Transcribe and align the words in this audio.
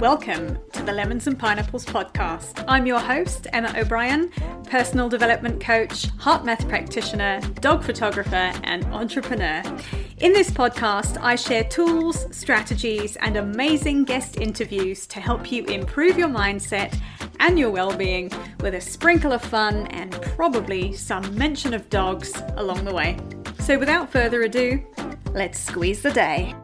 Welcome 0.00 0.58
to 0.72 0.82
the 0.82 0.92
Lemons 0.92 1.26
and 1.26 1.38
Pineapples 1.38 1.86
podcast. 1.86 2.62
I'm 2.68 2.84
your 2.84 3.00
host, 3.00 3.46
Emma 3.54 3.72
O'Brien, 3.74 4.30
personal 4.68 5.08
development 5.08 5.58
coach, 5.58 6.08
HeartMath 6.18 6.68
practitioner, 6.68 7.40
dog 7.60 7.82
photographer, 7.82 8.52
and 8.62 8.84
entrepreneur. 8.92 9.62
In 10.18 10.34
this 10.34 10.50
podcast, 10.50 11.16
I 11.22 11.34
share 11.34 11.64
tools, 11.64 12.26
strategies, 12.30 13.16
and 13.16 13.38
amazing 13.38 14.04
guest 14.04 14.36
interviews 14.36 15.06
to 15.06 15.18
help 15.18 15.50
you 15.50 15.64
improve 15.64 16.18
your 16.18 16.28
mindset 16.28 16.94
and 17.40 17.58
your 17.58 17.70
well 17.70 17.96
being 17.96 18.30
with 18.60 18.74
a 18.74 18.80
sprinkle 18.82 19.32
of 19.32 19.40
fun 19.40 19.86
and 19.86 20.12
probably 20.12 20.92
some 20.92 21.34
mention 21.38 21.72
of 21.72 21.88
dogs 21.88 22.34
along 22.56 22.84
the 22.84 22.92
way. 22.92 23.16
So, 23.60 23.78
without 23.78 24.12
further 24.12 24.42
ado, 24.42 24.84
let's 25.32 25.58
squeeze 25.58 26.02
the 26.02 26.10
day. 26.12 26.54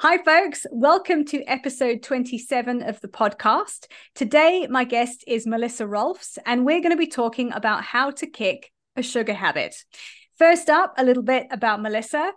Hi, 0.00 0.18
folks. 0.18 0.66
Welcome 0.70 1.24
to 1.24 1.42
episode 1.44 2.02
27 2.02 2.82
of 2.82 3.00
the 3.00 3.08
podcast. 3.08 3.86
Today, 4.14 4.66
my 4.68 4.84
guest 4.84 5.24
is 5.26 5.46
Melissa 5.46 5.84
Rohlfs, 5.84 6.36
and 6.44 6.66
we're 6.66 6.82
going 6.82 6.90
to 6.90 6.98
be 6.98 7.06
talking 7.06 7.50
about 7.50 7.82
how 7.82 8.10
to 8.10 8.26
kick 8.26 8.70
a 8.94 9.02
sugar 9.02 9.32
habit. 9.32 9.74
First 10.38 10.68
up, 10.68 10.92
a 10.98 11.02
little 11.02 11.22
bit 11.22 11.46
about 11.50 11.80
Melissa. 11.80 12.32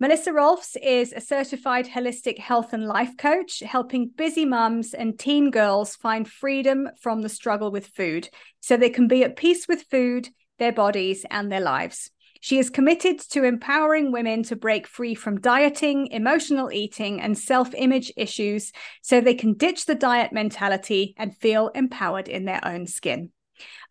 Melissa 0.00 0.32
Rohlfs 0.32 0.76
is 0.82 1.12
a 1.12 1.20
certified 1.20 1.86
holistic 1.86 2.38
health 2.38 2.72
and 2.72 2.86
life 2.86 3.16
coach, 3.16 3.60
helping 3.60 4.08
busy 4.08 4.44
mums 4.44 4.92
and 4.92 5.16
teen 5.16 5.52
girls 5.52 5.94
find 5.94 6.28
freedom 6.28 6.88
from 7.00 7.22
the 7.22 7.28
struggle 7.28 7.70
with 7.70 7.86
food 7.86 8.28
so 8.58 8.76
they 8.76 8.90
can 8.90 9.06
be 9.06 9.22
at 9.22 9.36
peace 9.36 9.68
with 9.68 9.84
food, 9.92 10.28
their 10.58 10.72
bodies, 10.72 11.24
and 11.30 11.52
their 11.52 11.60
lives. 11.60 12.10
She 12.46 12.60
is 12.60 12.70
committed 12.70 13.18
to 13.30 13.42
empowering 13.42 14.12
women 14.12 14.44
to 14.44 14.54
break 14.54 14.86
free 14.86 15.16
from 15.16 15.40
dieting, 15.40 16.06
emotional 16.12 16.70
eating, 16.70 17.20
and 17.20 17.36
self 17.36 17.74
image 17.74 18.12
issues 18.16 18.70
so 19.02 19.20
they 19.20 19.34
can 19.34 19.54
ditch 19.54 19.86
the 19.86 19.96
diet 19.96 20.32
mentality 20.32 21.16
and 21.18 21.36
feel 21.36 21.70
empowered 21.74 22.28
in 22.28 22.44
their 22.44 22.64
own 22.64 22.86
skin. 22.86 23.32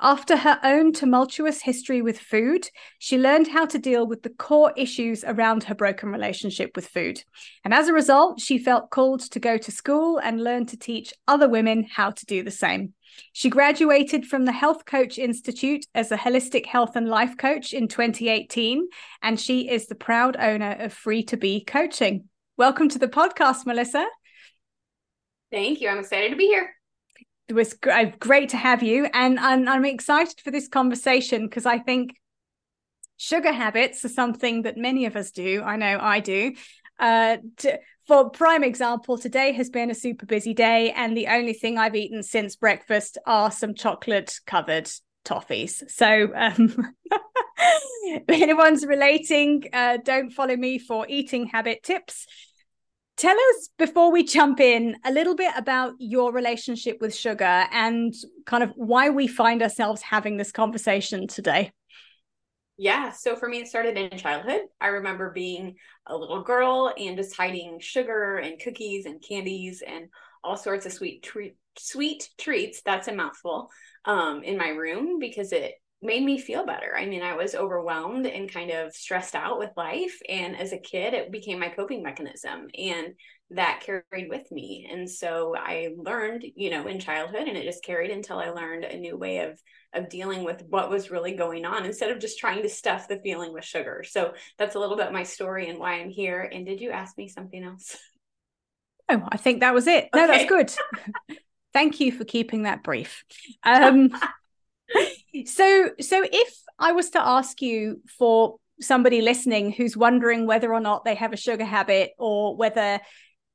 After 0.02 0.38
her 0.38 0.60
own 0.64 0.94
tumultuous 0.94 1.62
history 1.62 2.02
with 2.02 2.20
food, 2.20 2.70
she 3.00 3.18
learned 3.18 3.48
how 3.48 3.66
to 3.66 3.80
deal 3.80 4.06
with 4.06 4.24
the 4.24 4.30
core 4.30 4.74
issues 4.76 5.24
around 5.24 5.64
her 5.64 5.76
broken 5.76 6.10
relationship 6.10 6.72
with 6.76 6.88
food. 6.88 7.24
And 7.64 7.74
as 7.74 7.88
a 7.88 7.94
result, 7.94 8.40
she 8.42 8.58
felt 8.58 8.90
called 8.90 9.22
to 9.32 9.40
go 9.40 9.58
to 9.58 9.72
school 9.72 10.18
and 10.18 10.44
learn 10.44 10.66
to 10.68 10.78
teach 10.78 11.14
other 11.28 11.48
women 11.48 11.88
how 11.90 12.12
to 12.12 12.26
do 12.26 12.44
the 12.44 12.52
same. 12.52 12.94
She 13.32 13.50
graduated 13.50 14.26
from 14.26 14.46
the 14.46 14.52
Health 14.52 14.86
Coach 14.86 15.18
Institute 15.18 15.86
as 15.96 16.12
a 16.12 16.18
holistic 16.18 16.66
health 16.66 16.96
and 16.96 17.08
life 17.08 17.38
coach 17.38 17.74
in 17.74 17.88
2018, 17.88 18.88
and 19.22 19.40
she 19.40 19.70
is 19.70 19.88
the 19.88 19.96
proud 19.96 20.36
owner 20.38 20.76
of 20.80 20.94
Free 20.94 21.24
to 21.24 21.38
Be 21.38 21.64
Coaching. 21.64 22.26
Welcome 22.58 22.90
to 22.90 23.00
the 23.00 23.08
podcast, 23.08 23.66
Melissa. 23.66 24.06
Thank 25.52 25.80
you. 25.80 25.90
I'm 25.90 26.00
excited 26.00 26.32
to 26.32 26.36
be 26.36 26.48
here. 26.48 26.76
It 27.48 27.54
was 27.54 27.76
uh, 27.90 28.06
great 28.20 28.50
to 28.50 28.58
have 28.58 28.82
you, 28.82 29.08
and, 29.14 29.40
I'm 29.40 29.86
excited 29.86 30.40
for 30.42 30.52
this 30.52 30.68
conversation 30.68 31.48
because 31.48 31.66
I 31.66 31.78
think 31.78 32.16
sugar 33.18 33.52
habits 33.52 34.04
are 34.04 34.10
something 34.10 34.64
that 34.64 34.78
many 34.78 35.06
of 35.06 35.16
us 35.16 35.32
do. 35.32 35.62
I 35.64 35.76
know 35.76 36.00
I 36.02 36.20
do. 36.20 36.54
Uh, 37.00 37.38
to, 37.58 37.80
for 38.08 38.30
prime 38.30 38.64
example, 38.64 39.18
today 39.18 39.52
has 39.54 39.70
been 39.70 39.92
a 39.92 39.96
super 39.96 40.26
busy 40.26 40.54
day, 40.54 40.92
and 40.92 41.16
the 41.16 41.28
only 41.28 41.54
thing 41.54 41.78
I've 41.78 41.96
eaten 41.96 42.24
since 42.24 42.56
breakfast 42.56 43.18
are 43.26 43.52
some 43.52 43.74
chocolate 43.74 44.40
covered 44.46 44.90
toffees. 45.24 45.90
So, 45.90 46.32
um, 46.36 46.94
if 48.06 48.24
anyone's 48.30 48.86
relating, 48.86 49.66
uh, 49.74 49.98
don't 50.04 50.32
follow 50.32 50.56
me 50.56 50.78
for 50.78 51.06
eating 51.10 51.48
habit 51.48 51.84
tips. 51.84 52.28
Tell 53.18 53.38
us 53.38 53.70
before 53.78 54.12
we 54.12 54.24
jump 54.24 54.60
in 54.60 54.98
a 55.06 55.12
little 55.12 55.36
bit 55.36 55.54
about 55.56 55.94
your 56.00 56.34
relationship 56.34 56.98
with 57.00 57.16
sugar 57.16 57.66
and 57.72 58.14
kind 58.46 58.62
of 58.62 58.72
why 58.76 59.10
we 59.10 59.28
find 59.28 59.64
ourselves 59.64 60.02
having 60.02 60.36
this 60.36 60.52
conversation 60.52 61.28
today. 61.28 61.72
Yeah. 62.78 63.12
So 63.12 63.38
for 63.38 63.48
me, 63.48 63.62
it 63.62 63.68
started 63.68 63.98
in 63.98 64.18
childhood. 64.18 64.62
I 64.82 64.88
remember 64.88 65.32
being 65.32 65.76
a 66.08 66.18
little 66.18 66.44
girl 66.44 66.94
and 66.98 67.16
just 67.16 67.38
hiding 67.38 67.80
sugar 67.80 68.38
and 68.38 68.60
cookies 68.62 69.06
and 69.06 69.24
candies 69.26 69.82
and 69.86 70.10
all 70.44 70.58
sorts 70.58 70.86
of 70.86 70.92
sweet 70.92 71.24
treat 71.24 71.56
sweet 71.78 72.30
treats. 72.38 72.82
That's 72.82 73.08
a 73.08 73.14
mouthful. 73.14 73.70
Um, 74.04 74.44
in 74.44 74.58
my 74.58 74.68
room 74.70 75.20
because 75.20 75.52
it 75.52 75.76
made 76.02 76.24
me 76.24 76.38
feel 76.38 76.66
better. 76.66 76.96
I 76.96 77.06
mean, 77.06 77.24
I 77.24 77.36
was 77.36 77.56
overwhelmed 77.56 78.28
and 78.28 78.52
kind 78.52 78.72
of 78.72 78.94
stressed 78.94 79.36
out 79.36 79.58
with 79.58 79.72
life. 79.76 80.20
And 80.30 80.56
as 80.56 80.72
a 80.72 80.78
kid, 80.78 81.14
it 81.14 81.32
became 81.32 81.60
my 81.60 81.70
coping 81.70 82.04
mechanism. 82.04 82.68
And 82.78 83.14
that 83.52 83.82
carried 83.86 84.30
with 84.30 84.52
me. 84.52 84.88
And 84.92 85.10
so 85.10 85.56
I 85.56 85.90
learned, 85.98 86.44
you 86.56 86.70
know, 86.70 86.88
in 86.88 87.00
childhood, 87.00 87.48
and 87.48 87.58
it 87.58 87.64
just 87.64 87.84
carried 87.84 88.12
until 88.12 88.40
I 88.40 88.50
learned 88.50 88.84
a 88.84 88.98
new 88.98 89.18
way 89.18 89.40
of 89.40 89.60
of 89.94 90.10
dealing 90.10 90.44
with 90.44 90.62
what 90.68 90.90
was 90.90 91.10
really 91.10 91.36
going 91.36 91.64
on 91.64 91.86
instead 91.86 92.12
of 92.12 92.20
just 92.20 92.38
trying 92.38 92.62
to 92.64 92.70
stuff 92.70 93.08
the 93.08 93.20
feeling 93.24 93.54
with 93.54 93.64
sugar. 93.64 94.04
So 94.06 94.34
that's 94.58 94.76
a 94.76 94.80
little 94.80 94.98
bit 94.98 95.14
my 95.14 95.24
story 95.24 95.70
and 95.70 95.80
why 95.80 95.94
I'm 95.94 96.10
here. 96.10 96.42
And 96.42 96.66
did 96.66 96.82
you 96.82 96.92
ask 96.92 97.18
me 97.18 97.30
something 97.30 97.64
else? 97.64 97.96
Oh, 99.08 99.22
I 99.32 99.38
think 99.38 99.62
that 99.62 99.74
was 99.74 99.88
it. 99.88 100.10
No, 100.14 100.28
that's 100.28 100.50
good. 100.50 100.74
Thank 101.74 102.00
you 102.00 102.12
for 102.12 102.26
keeping 102.26 102.64
that 102.64 102.84
brief. 102.84 103.24
Um, 103.64 104.12
so, 105.46 105.90
so 106.00 106.24
if 106.24 106.56
I 106.80 106.92
was 106.92 107.12
to 107.12 107.26
ask 107.26 107.62
you 107.62 108.02
for 108.18 108.58
somebody 108.80 109.22
listening 109.22 109.72
who's 109.72 109.96
wondering 109.96 110.48
whether 110.48 110.74
or 110.74 110.80
not 110.80 111.06
they 111.06 111.16
have 111.16 111.34
a 111.34 111.38
sugar 111.38 111.66
habit 111.66 112.12
or 112.18 112.56
whether, 112.56 113.00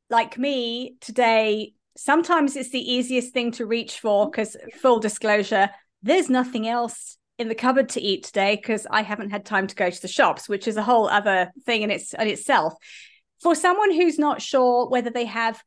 like 0.08 0.38
me 0.38 0.96
today, 1.00 1.74
sometimes 1.96 2.56
it's 2.56 2.70
the 2.70 2.92
easiest 2.92 3.32
thing 3.32 3.52
to 3.52 3.66
reach 3.66 4.00
for 4.00 4.30
because, 4.30 4.56
full 4.80 5.00
disclosure, 5.00 5.70
there's 6.02 6.30
nothing 6.30 6.66
else 6.66 7.18
in 7.38 7.48
the 7.48 7.54
cupboard 7.54 7.88
to 7.90 8.00
eat 8.00 8.24
today 8.24 8.56
because 8.56 8.86
I 8.90 9.02
haven't 9.02 9.30
had 9.30 9.44
time 9.44 9.66
to 9.66 9.74
go 9.74 9.90
to 9.90 10.02
the 10.02 10.08
shops, 10.08 10.48
which 10.48 10.68
is 10.68 10.76
a 10.76 10.82
whole 10.82 11.08
other 11.08 11.50
thing 11.64 11.82
in 11.82 11.90
its 11.90 12.12
in 12.12 12.28
itself. 12.28 12.74
For 13.42 13.54
someone 13.54 13.92
who's 13.92 14.18
not 14.18 14.42
sure 14.42 14.88
whether 14.88 15.10
they 15.10 15.24
have 15.24 15.62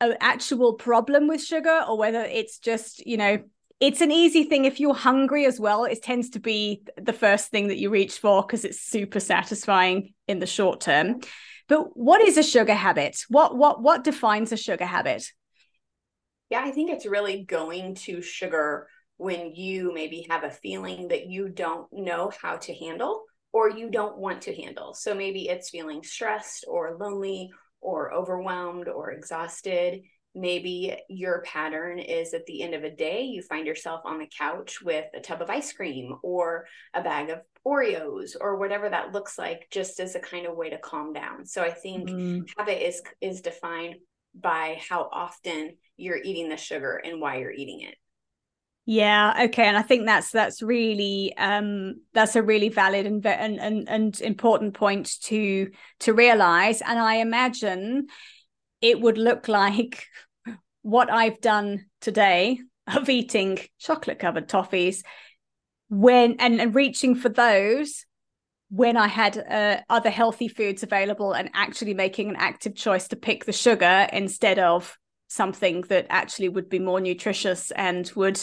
an 0.00 0.16
actual 0.20 0.74
problem 0.74 1.28
with 1.28 1.44
sugar 1.44 1.84
or 1.86 1.98
whether 1.98 2.22
it's 2.22 2.58
just, 2.58 3.06
you 3.06 3.16
know, 3.16 3.38
it's 3.82 4.00
an 4.00 4.12
easy 4.12 4.44
thing 4.44 4.64
if 4.64 4.78
you're 4.78 4.94
hungry 4.94 5.44
as 5.44 5.58
well. 5.58 5.84
It 5.84 6.04
tends 6.04 6.30
to 6.30 6.38
be 6.38 6.84
the 6.96 7.12
first 7.12 7.50
thing 7.50 7.66
that 7.66 7.78
you 7.78 7.90
reach 7.90 8.16
for 8.20 8.40
because 8.40 8.64
it's 8.64 8.80
super 8.80 9.18
satisfying 9.18 10.14
in 10.28 10.38
the 10.38 10.46
short 10.46 10.80
term. 10.80 11.20
But 11.68 11.96
what 11.96 12.22
is 12.22 12.36
a 12.36 12.44
sugar 12.44 12.74
habit? 12.74 13.18
What 13.28 13.56
what 13.56 13.82
what 13.82 14.04
defines 14.04 14.52
a 14.52 14.56
sugar 14.56 14.84
habit? 14.86 15.26
Yeah, 16.48 16.62
I 16.64 16.70
think 16.70 16.92
it's 16.92 17.06
really 17.06 17.42
going 17.42 17.96
to 18.06 18.22
sugar 18.22 18.86
when 19.16 19.52
you 19.52 19.92
maybe 19.92 20.28
have 20.30 20.44
a 20.44 20.50
feeling 20.50 21.08
that 21.08 21.26
you 21.26 21.48
don't 21.48 21.88
know 21.92 22.30
how 22.40 22.58
to 22.58 22.74
handle 22.74 23.24
or 23.52 23.68
you 23.68 23.90
don't 23.90 24.16
want 24.16 24.42
to 24.42 24.54
handle. 24.54 24.94
So 24.94 25.12
maybe 25.12 25.48
it's 25.48 25.70
feeling 25.70 26.04
stressed 26.04 26.66
or 26.68 26.96
lonely 27.00 27.50
or 27.80 28.14
overwhelmed 28.14 28.86
or 28.86 29.10
exhausted. 29.10 30.02
Maybe 30.34 30.96
your 31.08 31.42
pattern 31.42 31.98
is 31.98 32.32
at 32.32 32.46
the 32.46 32.62
end 32.62 32.74
of 32.74 32.84
a 32.84 32.90
day, 32.90 33.22
you 33.22 33.42
find 33.42 33.66
yourself 33.66 34.00
on 34.04 34.18
the 34.18 34.28
couch 34.38 34.80
with 34.80 35.04
a 35.14 35.20
tub 35.20 35.42
of 35.42 35.50
ice 35.50 35.72
cream 35.72 36.14
or 36.22 36.66
a 36.94 37.02
bag 37.02 37.30
of 37.30 37.40
Oreos 37.66 38.34
or 38.40 38.56
whatever 38.56 38.88
that 38.88 39.12
looks 39.12 39.38
like, 39.38 39.68
just 39.70 40.00
as 40.00 40.14
a 40.14 40.20
kind 40.20 40.46
of 40.46 40.56
way 40.56 40.70
to 40.70 40.78
calm 40.78 41.12
down. 41.12 41.44
So 41.44 41.62
I 41.62 41.70
think 41.70 42.08
mm. 42.08 42.48
habit 42.56 42.86
is 42.86 43.02
is 43.20 43.40
defined 43.42 43.96
by 44.34 44.80
how 44.88 45.08
often 45.12 45.76
you're 45.96 46.22
eating 46.22 46.48
the 46.48 46.56
sugar 46.56 47.00
and 47.04 47.20
why 47.20 47.36
you're 47.36 47.52
eating 47.52 47.82
it. 47.82 47.96
Yeah, 48.84 49.44
okay, 49.44 49.66
and 49.66 49.76
I 49.76 49.82
think 49.82 50.06
that's 50.06 50.32
that's 50.32 50.60
really 50.60 51.34
um 51.36 52.00
that's 52.14 52.34
a 52.34 52.42
really 52.42 52.68
valid 52.68 53.06
and 53.06 53.24
and 53.24 53.60
and, 53.60 53.88
and 53.88 54.20
important 54.20 54.74
point 54.74 55.20
to 55.22 55.70
to 56.00 56.12
realize 56.12 56.80
and 56.80 56.98
I 56.98 57.16
imagine 57.16 58.08
it 58.82 59.00
would 59.00 59.16
look 59.16 59.48
like 59.48 60.04
what 60.82 61.10
I've 61.10 61.40
done 61.40 61.86
today 62.00 62.60
of 62.86 63.08
eating 63.08 63.58
chocolate 63.78 64.18
covered 64.18 64.48
toffees 64.48 65.02
when 65.88 66.36
and, 66.38 66.60
and 66.60 66.74
reaching 66.74 67.14
for 67.14 67.28
those 67.28 68.04
when 68.70 68.96
I 68.96 69.06
had 69.06 69.36
uh, 69.36 69.80
other 69.90 70.10
healthy 70.10 70.48
foods 70.48 70.82
available 70.82 71.34
and 71.34 71.50
actually 71.54 71.94
making 71.94 72.30
an 72.30 72.36
active 72.36 72.74
choice 72.74 73.08
to 73.08 73.16
pick 73.16 73.44
the 73.44 73.52
sugar 73.52 74.08
instead 74.12 74.58
of 74.58 74.96
something 75.28 75.82
that 75.82 76.06
actually 76.08 76.48
would 76.48 76.68
be 76.68 76.78
more 76.78 77.00
nutritious 77.00 77.70
and 77.72 78.10
would 78.16 78.42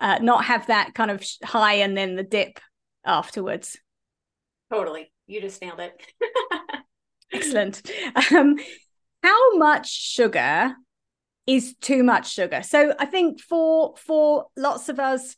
uh, 0.00 0.18
not 0.20 0.44
have 0.44 0.66
that 0.66 0.94
kind 0.94 1.10
of 1.10 1.24
high 1.44 1.74
and 1.74 1.96
then 1.96 2.16
the 2.16 2.24
dip 2.24 2.58
afterwards. 3.04 3.78
Totally. 4.72 5.12
You 5.28 5.40
just 5.40 5.62
nailed 5.62 5.80
it. 5.80 5.92
Excellent. 7.32 7.88
Um, 8.32 8.56
how 9.22 9.56
much 9.56 9.90
sugar 9.90 10.74
is 11.46 11.74
too 11.80 12.02
much 12.02 12.32
sugar? 12.32 12.62
So 12.62 12.94
I 12.98 13.06
think 13.06 13.40
for 13.40 13.94
for 13.96 14.46
lots 14.56 14.88
of 14.88 14.98
us, 14.98 15.36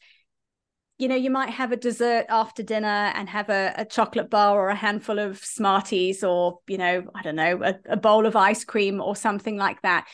you 0.99 1.08
know, 1.08 1.17
you 1.17 1.31
might 1.31 1.50
have 1.50 1.73
a 1.73 1.76
dessert 1.76 2.26
after 2.29 2.62
dinner 2.62 3.12
and 3.14 3.29
have 3.29 3.50
a, 3.50 3.75
a 3.76 3.84
chocolate 3.84 4.31
bar 4.31 4.58
or 4.58 4.69
a 4.69 4.75
handful 4.75 5.19
of 5.19 5.38
Smarties 5.38 6.23
or, 6.23 6.61
you 6.67 6.79
know, 6.79 7.05
I 7.14 7.23
don't 7.23 7.37
know, 7.37 7.62
a, 7.62 7.75
a 7.90 7.96
bowl 7.96 8.26
of 8.26 8.37
ice 8.37 8.64
cream 8.64 9.00
or 9.00 9.17
something 9.17 9.56
like 9.56 9.82
that 9.82 10.06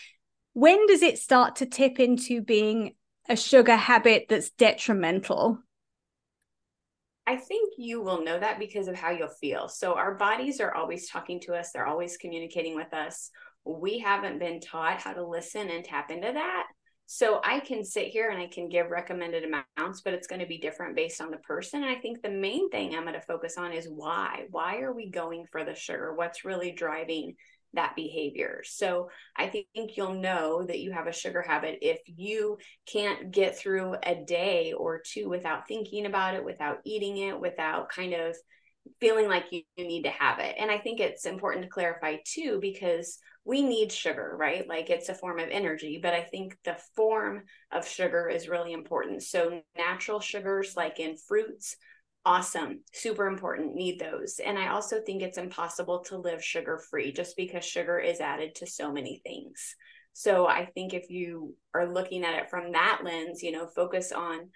when 0.58 0.88
does 0.88 1.02
it 1.02 1.18
start 1.18 1.54
to 1.54 1.66
tip 1.66 2.00
into 2.00 2.42
being 2.42 2.96
a 3.28 3.36
sugar 3.36 3.76
habit 3.76 4.26
that's 4.28 4.50
detrimental? 4.50 5.60
I 7.28 7.36
think 7.36 7.74
you 7.76 8.02
will 8.02 8.24
know 8.24 8.40
that 8.40 8.58
because 8.58 8.88
of 8.88 8.96
how 8.96 9.10
you'll 9.10 9.28
feel. 9.28 9.68
So, 9.68 9.94
our 9.94 10.16
bodies 10.16 10.60
are 10.60 10.74
always 10.74 11.08
talking 11.08 11.38
to 11.42 11.54
us, 11.54 11.70
they're 11.70 11.86
always 11.86 12.16
communicating 12.16 12.74
with 12.74 12.92
us. 12.92 13.30
We 13.64 13.98
haven't 13.98 14.38
been 14.38 14.60
taught 14.60 15.00
how 15.00 15.12
to 15.12 15.26
listen 15.26 15.70
and 15.70 15.84
tap 15.84 16.10
into 16.10 16.32
that. 16.32 16.66
So, 17.10 17.40
I 17.42 17.60
can 17.60 17.84
sit 17.84 18.08
here 18.08 18.28
and 18.30 18.38
I 18.38 18.48
can 18.48 18.68
give 18.68 18.90
recommended 18.90 19.44
amounts, 19.44 20.02
but 20.02 20.12
it's 20.12 20.26
going 20.26 20.40
to 20.40 20.46
be 20.46 20.58
different 20.58 20.94
based 20.94 21.22
on 21.22 21.30
the 21.30 21.38
person. 21.38 21.82
And 21.82 21.90
I 21.90 21.98
think 22.00 22.20
the 22.20 22.28
main 22.28 22.68
thing 22.68 22.94
I'm 22.94 23.04
going 23.04 23.14
to 23.14 23.20
focus 23.22 23.56
on 23.56 23.72
is 23.72 23.88
why. 23.88 24.44
Why 24.50 24.80
are 24.80 24.92
we 24.92 25.10
going 25.10 25.46
for 25.50 25.64
the 25.64 25.74
sugar? 25.74 26.14
What's 26.14 26.44
really 26.44 26.72
driving 26.72 27.34
that 27.74 27.94
behavior. 27.96 28.62
So 28.64 29.10
I 29.36 29.48
think 29.48 29.96
you'll 29.96 30.14
know 30.14 30.64
that 30.64 30.78
you 30.78 30.92
have 30.92 31.06
a 31.06 31.12
sugar 31.12 31.42
habit 31.42 31.78
if 31.82 32.00
you 32.06 32.58
can't 32.86 33.30
get 33.30 33.58
through 33.58 33.96
a 34.02 34.14
day 34.14 34.72
or 34.72 35.00
two 35.04 35.28
without 35.28 35.68
thinking 35.68 36.06
about 36.06 36.34
it, 36.34 36.44
without 36.44 36.78
eating 36.84 37.18
it, 37.18 37.38
without 37.38 37.90
kind 37.90 38.14
of 38.14 38.36
feeling 39.00 39.28
like 39.28 39.46
you, 39.50 39.62
you 39.76 39.86
need 39.86 40.04
to 40.04 40.10
have 40.10 40.38
it. 40.38 40.56
And 40.58 40.70
I 40.70 40.78
think 40.78 41.00
it's 41.00 41.26
important 41.26 41.64
to 41.64 41.70
clarify 41.70 42.16
too, 42.24 42.58
because 42.60 43.18
we 43.44 43.62
need 43.62 43.90
sugar, 43.90 44.36
right? 44.38 44.68
Like 44.68 44.90
it's 44.90 45.08
a 45.08 45.14
form 45.14 45.38
of 45.38 45.48
energy, 45.50 45.98
but 46.02 46.14
I 46.14 46.22
think 46.22 46.56
the 46.64 46.76
form 46.94 47.44
of 47.72 47.88
sugar 47.88 48.28
is 48.28 48.48
really 48.48 48.72
important. 48.72 49.22
So 49.22 49.62
natural 49.76 50.20
sugars, 50.20 50.74
like 50.76 51.00
in 51.00 51.16
fruits, 51.16 51.76
awesome 52.24 52.80
super 52.92 53.26
important 53.26 53.74
need 53.74 53.98
those 53.98 54.38
and 54.44 54.58
i 54.58 54.68
also 54.68 55.00
think 55.00 55.22
it's 55.22 55.38
impossible 55.38 56.00
to 56.00 56.18
live 56.18 56.44
sugar 56.44 56.78
free 56.90 57.10
just 57.12 57.36
because 57.36 57.64
sugar 57.64 57.98
is 57.98 58.20
added 58.20 58.54
to 58.54 58.66
so 58.66 58.92
many 58.92 59.22
things 59.24 59.74
so 60.12 60.46
i 60.46 60.66
think 60.66 60.92
if 60.92 61.08
you 61.08 61.54
are 61.72 61.90
looking 61.90 62.24
at 62.24 62.34
it 62.34 62.50
from 62.50 62.72
that 62.72 63.00
lens 63.02 63.42
you 63.42 63.50
know 63.50 63.66
focus 63.66 64.12
on 64.12 64.50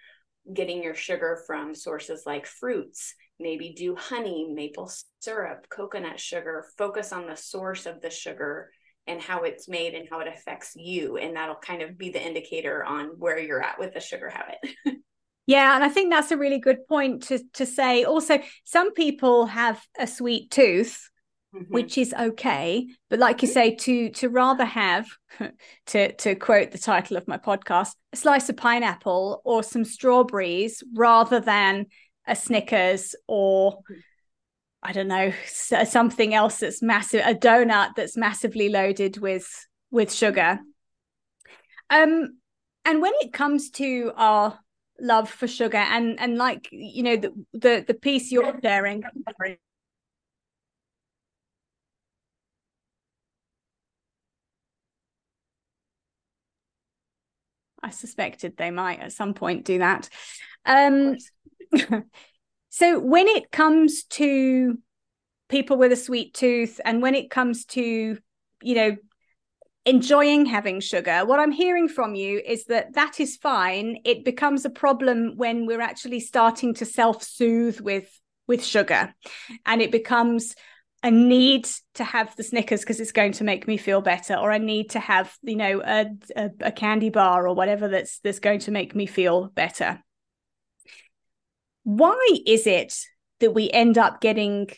getting 0.53 0.83
your 0.83 0.93
sugar 0.93 1.41
from 1.47 1.73
sources 1.73 2.23
like 2.25 2.45
fruits 2.45 3.15
maybe 3.43 3.73
do 3.77 3.95
honey 3.95 4.49
maple 4.51 4.91
syrup 5.19 5.67
coconut 5.69 6.19
sugar 6.19 6.65
focus 6.77 7.13
on 7.13 7.27
the 7.27 7.35
source 7.35 7.85
of 7.85 8.01
the 8.01 8.09
sugar 8.09 8.71
and 9.05 9.21
how 9.21 9.41
it's 9.41 9.67
made 9.67 9.93
and 9.93 10.07
how 10.09 10.21
it 10.21 10.27
affects 10.27 10.73
you 10.75 11.17
and 11.17 11.35
that'll 11.35 11.55
kind 11.55 11.81
of 11.81 11.97
be 11.97 12.09
the 12.09 12.25
indicator 12.25 12.83
on 12.83 13.07
where 13.19 13.37
you're 13.37 13.61
at 13.61 13.77
with 13.77 13.93
the 13.93 13.99
sugar 13.99 14.29
habit 14.29 14.57
Yeah, 15.45 15.75
and 15.75 15.83
I 15.83 15.89
think 15.89 16.11
that's 16.11 16.31
a 16.31 16.37
really 16.37 16.59
good 16.59 16.87
point 16.87 17.23
to 17.23 17.39
to 17.53 17.65
say. 17.65 18.05
Also, 18.05 18.39
some 18.63 18.93
people 18.93 19.45
have 19.47 19.85
a 19.99 20.07
sweet 20.07 20.49
tooth, 20.51 21.09
mm-hmm. 21.53 21.71
which 21.73 21.97
is 21.97 22.13
okay, 22.13 22.87
but 23.09 23.19
like 23.19 23.41
you 23.41 23.49
mm-hmm. 23.49 23.53
say, 23.53 23.75
to 23.75 24.09
to 24.11 24.29
rather 24.29 24.65
have 24.65 25.05
to 25.87 26.13
to 26.13 26.35
quote 26.35 26.71
the 26.71 26.77
title 26.77 27.17
of 27.17 27.27
my 27.27 27.37
podcast, 27.37 27.95
a 28.13 28.15
slice 28.15 28.47
of 28.47 28.55
pineapple 28.55 29.41
or 29.43 29.63
some 29.63 29.83
strawberries 29.83 30.81
rather 30.95 31.41
than 31.41 31.87
a 32.27 32.35
Snickers 32.35 33.15
or. 33.27 33.79
I 34.85 34.91
don't 34.91 35.07
know 35.07 35.31
something 35.45 36.33
else 36.33 36.57
that's 36.57 36.81
massive, 36.81 37.21
a 37.25 37.33
donut 37.33 37.95
that's 37.95 38.17
massively 38.17 38.67
loaded 38.67 39.17
with 39.17 39.47
with 39.91 40.11
sugar. 40.11 40.59
Um, 41.89 42.37
and 42.83 43.01
when 43.01 43.13
it 43.21 43.31
comes 43.31 43.69
to 43.71 44.11
our 44.15 44.59
love 44.99 45.29
for 45.29 45.47
sugar 45.47 45.77
and 45.77 46.19
and 46.19 46.37
like 46.37 46.67
you 46.71 47.03
know 47.03 47.15
the 47.17 47.33
the, 47.53 47.83
the 47.87 47.93
piece 47.93 48.31
you're 48.31 48.59
sharing 48.61 49.03
I 57.81 57.89
suspected 57.89 58.55
they 58.55 58.71
might 58.71 58.99
at 58.99 59.11
some 59.11 59.33
point 59.33 59.65
do 59.65 59.79
that. 59.79 60.09
Um, 60.65 61.17
so 62.69 62.99
when 62.99 63.27
it 63.27 63.51
comes 63.51 64.03
to 64.05 64.77
people 65.49 65.77
with 65.77 65.91
a 65.91 65.97
sweet 65.97 66.33
tooth, 66.33 66.79
and 66.83 67.01
when 67.01 67.15
it 67.15 67.29
comes 67.29 67.65
to 67.65 68.17
you 68.61 68.75
know 68.75 68.95
enjoying 69.85 70.45
having 70.45 70.79
sugar 70.79 71.25
what 71.25 71.41
i'm 71.41 71.51
hearing 71.51 71.89
from 71.89 72.15
you 72.15 72.41
is 72.45 72.63
that 72.65 72.93
that 72.93 73.19
is 73.19 73.35
fine. 73.35 73.97
It 74.05 74.23
becomes 74.23 74.63
a 74.63 74.69
problem 74.69 75.33
when 75.35 75.65
we're 75.65 75.81
actually 75.81 76.21
starting 76.21 76.73
to 76.75 76.85
self-soothe 76.85 77.81
with 77.81 78.09
with 78.47 78.63
sugar 78.63 79.13
and 79.65 79.81
it 79.81 79.91
becomes 79.91 80.55
a 81.03 81.11
need 81.11 81.67
to 81.95 82.03
have 82.05 82.33
the 82.37 82.43
snickers 82.43 82.79
because 82.79 83.01
it's 83.01 83.11
going 83.11 83.33
to 83.33 83.43
make 83.43 83.67
me 83.67 83.75
feel 83.77 84.01
better 84.01 84.35
or 84.35 84.51
i 84.51 84.57
need 84.57 84.89
to 84.91 84.99
have 84.99 85.35
you 85.41 85.57
know 85.57 85.81
a, 85.85 86.05
a, 86.35 86.49
a 86.61 86.71
candy 86.71 87.09
bar 87.09 87.47
or 87.47 87.53
whatever 87.53 87.87
that's 87.89 88.19
that's 88.19 88.39
going 88.39 88.59
to 88.59 88.71
make 88.71 88.95
me 88.95 89.05
feel 89.05 89.49
better 89.49 90.01
why 91.83 92.19
is 92.45 92.67
it 92.67 92.93
that 93.39 93.51
we 93.51 93.69
end 93.71 93.97
up 93.97 94.21
getting 94.21 94.69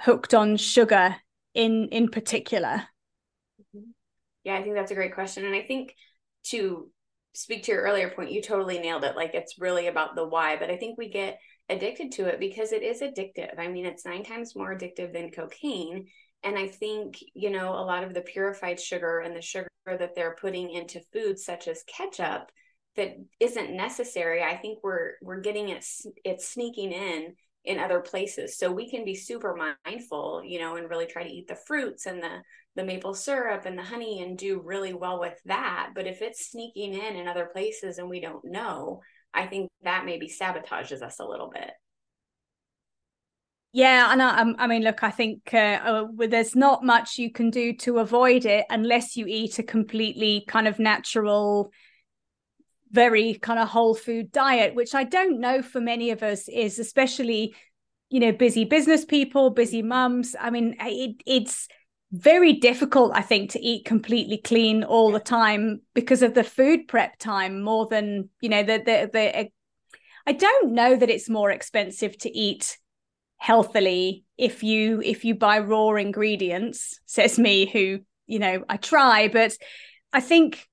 hooked 0.00 0.34
on 0.34 0.56
sugar 0.56 1.16
in 1.54 1.88
in 1.88 2.08
particular 2.08 2.84
mm-hmm. 3.60 3.90
yeah, 4.44 4.56
I 4.56 4.62
think 4.62 4.74
that's 4.74 4.92
a 4.92 4.96
great 4.96 5.14
question. 5.14 5.44
And 5.44 5.54
I 5.54 5.62
think 5.62 5.94
to 6.44 6.90
speak 7.34 7.64
to 7.64 7.72
your 7.72 7.82
earlier 7.82 8.10
point, 8.10 8.32
you 8.32 8.42
totally 8.42 8.78
nailed 8.78 9.04
it. 9.04 9.16
Like 9.16 9.34
it's 9.34 9.58
really 9.58 9.86
about 9.86 10.16
the 10.16 10.26
why, 10.26 10.56
but 10.56 10.70
I 10.70 10.76
think 10.76 10.98
we 10.98 11.08
get 11.08 11.38
addicted 11.68 12.12
to 12.12 12.26
it 12.26 12.40
because 12.40 12.72
it 12.72 12.82
is 12.82 13.00
addictive. 13.00 13.58
I 13.58 13.68
mean, 13.68 13.86
it's 13.86 14.04
nine 14.04 14.24
times 14.24 14.56
more 14.56 14.74
addictive 14.74 15.12
than 15.12 15.30
cocaine. 15.30 16.06
And 16.42 16.58
I 16.58 16.68
think, 16.68 17.18
you 17.34 17.50
know, 17.50 17.72
a 17.74 17.84
lot 17.84 18.02
of 18.02 18.14
the 18.14 18.22
purified 18.22 18.80
sugar 18.80 19.20
and 19.20 19.36
the 19.36 19.42
sugar 19.42 19.68
that 19.86 20.14
they're 20.14 20.36
putting 20.40 20.70
into 20.70 21.00
foods 21.12 21.44
such 21.44 21.68
as 21.68 21.84
ketchup 21.84 22.50
that 22.96 23.16
isn't 23.38 23.76
necessary. 23.76 24.42
I 24.42 24.56
think 24.56 24.80
we're 24.82 25.12
we're 25.22 25.40
getting 25.40 25.68
it 25.68 25.84
it's 26.24 26.48
sneaking 26.48 26.92
in 26.92 27.34
in 27.64 27.78
other 27.78 28.00
places. 28.00 28.56
So 28.56 28.72
we 28.72 28.90
can 28.90 29.04
be 29.04 29.14
super 29.14 29.56
mindful, 29.86 30.42
you 30.44 30.58
know, 30.58 30.76
and 30.76 30.88
really 30.88 31.06
try 31.06 31.22
to 31.22 31.32
eat 31.32 31.46
the 31.48 31.56
fruits 31.56 32.06
and 32.06 32.22
the 32.22 32.42
the 32.76 32.84
maple 32.84 33.14
syrup 33.14 33.66
and 33.66 33.76
the 33.76 33.82
honey 33.82 34.22
and 34.22 34.38
do 34.38 34.60
really 34.64 34.94
well 34.94 35.20
with 35.20 35.38
that. 35.44 35.90
But 35.94 36.06
if 36.06 36.22
it's 36.22 36.50
sneaking 36.50 36.94
in 36.94 37.16
in 37.16 37.28
other 37.28 37.50
places 37.52 37.98
and 37.98 38.08
we 38.08 38.20
don't 38.20 38.44
know, 38.44 39.00
I 39.34 39.46
think 39.46 39.70
that 39.82 40.04
maybe 40.04 40.28
sabotages 40.28 41.02
us 41.02 41.18
a 41.20 41.26
little 41.26 41.50
bit. 41.50 41.70
Yeah, 43.72 44.12
and 44.12 44.20
I, 44.20 44.64
I 44.64 44.66
mean, 44.66 44.82
look, 44.82 45.04
I 45.04 45.10
think 45.10 45.54
uh, 45.54 45.56
uh, 45.56 46.06
there's 46.26 46.56
not 46.56 46.84
much 46.84 47.18
you 47.18 47.30
can 47.30 47.50
do 47.50 47.72
to 47.78 47.98
avoid 47.98 48.44
it 48.44 48.66
unless 48.68 49.16
you 49.16 49.26
eat 49.28 49.60
a 49.60 49.62
completely 49.62 50.44
kind 50.48 50.66
of 50.66 50.80
natural, 50.80 51.70
very 52.92 53.34
kind 53.34 53.58
of 53.58 53.68
whole 53.68 53.94
food 53.94 54.32
diet, 54.32 54.74
which 54.74 54.94
I 54.94 55.04
don't 55.04 55.40
know 55.40 55.62
for 55.62 55.80
many 55.80 56.10
of 56.10 56.22
us 56.22 56.48
is, 56.48 56.78
especially, 56.78 57.54
you 58.08 58.20
know, 58.20 58.32
busy 58.32 58.64
business 58.64 59.04
people, 59.04 59.50
busy 59.50 59.82
mums. 59.82 60.34
I 60.38 60.50
mean, 60.50 60.76
it, 60.80 61.22
it's 61.26 61.68
very 62.12 62.54
difficult 62.54 63.12
i 63.14 63.22
think 63.22 63.50
to 63.50 63.60
eat 63.60 63.84
completely 63.84 64.36
clean 64.36 64.82
all 64.82 65.12
the 65.12 65.20
time 65.20 65.80
because 65.94 66.22
of 66.22 66.34
the 66.34 66.42
food 66.42 66.88
prep 66.88 67.16
time 67.18 67.62
more 67.62 67.86
than 67.86 68.28
you 68.40 68.48
know 68.48 68.62
the 68.64 68.78
the, 68.78 69.10
the 69.12 69.48
i 70.26 70.32
don't 70.32 70.72
know 70.72 70.96
that 70.96 71.10
it's 71.10 71.30
more 71.30 71.50
expensive 71.50 72.18
to 72.18 72.36
eat 72.36 72.78
healthily 73.36 74.24
if 74.36 74.64
you 74.64 75.00
if 75.04 75.24
you 75.24 75.36
buy 75.36 75.60
raw 75.60 75.94
ingredients 75.94 76.98
says 77.06 77.38
me 77.38 77.66
who 77.66 78.00
you 78.26 78.40
know 78.40 78.64
i 78.68 78.76
try 78.76 79.28
but 79.28 79.56
i 80.12 80.20
think 80.20 80.68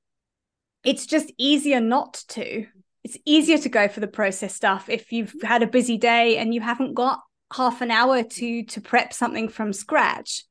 it's 0.87 1.05
just 1.05 1.31
easier 1.37 1.79
not 1.79 2.23
to 2.29 2.65
it's 3.03 3.17
easier 3.25 3.57
to 3.57 3.69
go 3.69 3.87
for 3.87 3.99
the 3.99 4.07
process 4.07 4.53
stuff 4.53 4.89
if 4.89 5.11
you've 5.11 5.33
had 5.43 5.61
a 5.63 5.67
busy 5.67 5.97
day 5.97 6.37
and 6.37 6.53
you 6.53 6.61
haven't 6.61 6.93
got 6.93 7.19
half 7.53 7.81
an 7.81 7.91
hour 7.91 8.23
to 8.23 8.63
to 8.63 8.81
prep 8.81 9.13
something 9.13 9.47
from 9.49 9.71
scratch 9.71 10.43